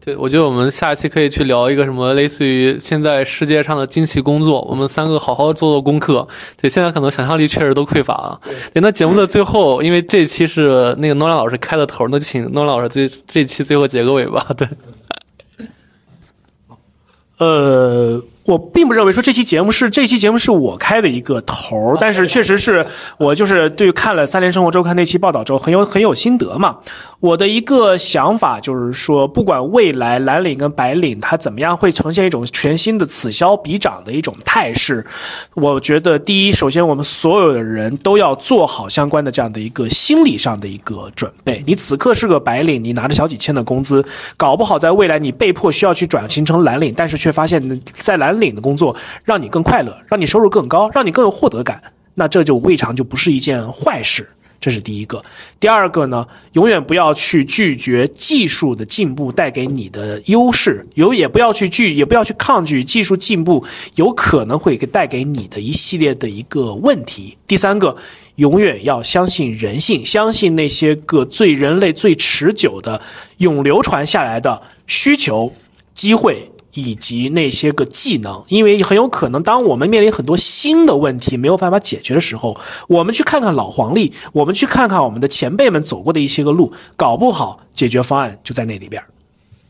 [0.00, 6.26] 对，我觉得我们下期可以去聊一个什么类似于现在世界上的惊奇工作，我们三个好好做做功课。
[6.60, 8.40] 对，现在可能想象力确实都匮乏了。
[8.72, 14.46] 对，那节目的最后，因为这期是那个诺兰老师开的头，那就请诺兰老师最这期最后结个尾吧。
[14.56, 14.68] 对，
[17.38, 18.22] 呃。
[18.46, 22.86] 我并不认为说这期节目是这期节目是我开的一个头儿，但是确实是
[23.18, 26.78] 我就是对看了《三联生活周刊》那期报道之后很有很有心得嘛。
[27.18, 35.04] 我的一个想法就是说，不管未来蓝领跟白领它怎么样会呈现一种全新的此消彼长的一种态势，
[35.54, 41.64] 我觉得第一，首先我们所有的人都要做好相关的这样的一个心理上的一个准备。
[41.66, 44.04] 你此刻是个白领，你拿着小几千的工资，
[44.36, 51.82] 搞不好在未来你被迫需要去转型成蓝领，但是却发现，在蓝领的工作让你更快乐，让你收入更高，让你更有获得感，
[52.14, 54.28] 那这就未尝就不是一件坏事。
[54.58, 55.22] 这是第一个。
[55.60, 63.62] 第二个呢，永远不要去拒绝技术的进步带给你的优势，有也不要去拒，也不要去抗拒技术进步
[63.96, 67.36] 有可能会给带给你的一系列的一个问题。
[67.46, 67.94] 第三个，
[68.36, 73.00] 永远要相信人性，相信那些个最人类最持久的、
[73.36, 75.52] 永流传下来的需求、
[75.92, 76.50] 机会。
[76.76, 82.56] 以及那些个技能，因为很有可能，当我们面临很多新的问题没有办法解决的时候，
[82.86, 89.02] 我们去看看老黄历，我们去看看我们的前辈们走过的一些个路，搞不好解决方案就在那里边。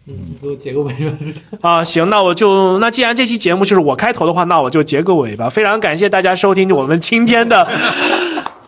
[0.09, 1.19] 嗯，给我结个尾吧。
[1.61, 5.49] 啊，行，那我就那既然这期节目就是我开头的话，那我就结个尾吧。
[5.49, 7.69] 非常感谢大家收听我们今天的。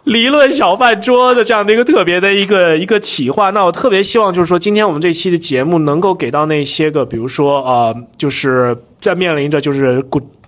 [0.09, 10.03] 理论小饭桌的这样的一个特别的一个一个企划，那我特别希望就是说，今天我们这期的节目能够给到那些个，比如说呃，就是在面临着就是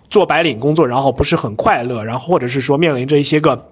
[0.08, 3.70] 做白领工作，然后不是很快乐，然后或者是说面临着一些个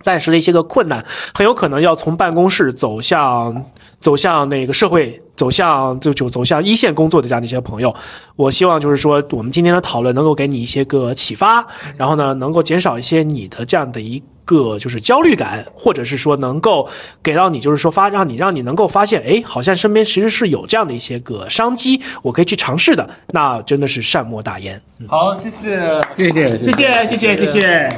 [0.00, 3.62] 暂时的一些个困难，很有可能要从办公室走向
[4.00, 7.94] 走向那个社会，走向就就走向一线工作的这样的一些朋友，
[8.34, 11.66] 我希望就是说，我们今天的讨论能够给你一些个启发，
[11.96, 14.22] 然后呢，能够减少一些你的这样的一。
[14.46, 16.88] 个就是焦虑感，或者是说能够
[17.20, 24.80] 给到你，就是说发让你让你能够发现，哎，好像身边其实是有这样的一些个商机，我可以去尝试的，那真的是善莫大焉。
[25.08, 27.88] 好，谢谢，谢谢，谢谢，谢谢，谢谢。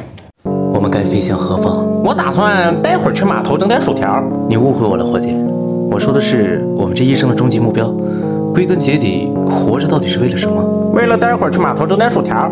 [0.73, 1.85] 我们该飞向何方？
[2.03, 4.19] 我打算待会儿去码头整点薯条。
[4.49, 5.37] 你误会我了，伙计，
[5.91, 7.93] 我说的是我们这一生的终极目标。
[8.53, 10.63] 归根结底，活着到底是为了什么？
[10.93, 12.51] 为了待会儿去码头整点薯条。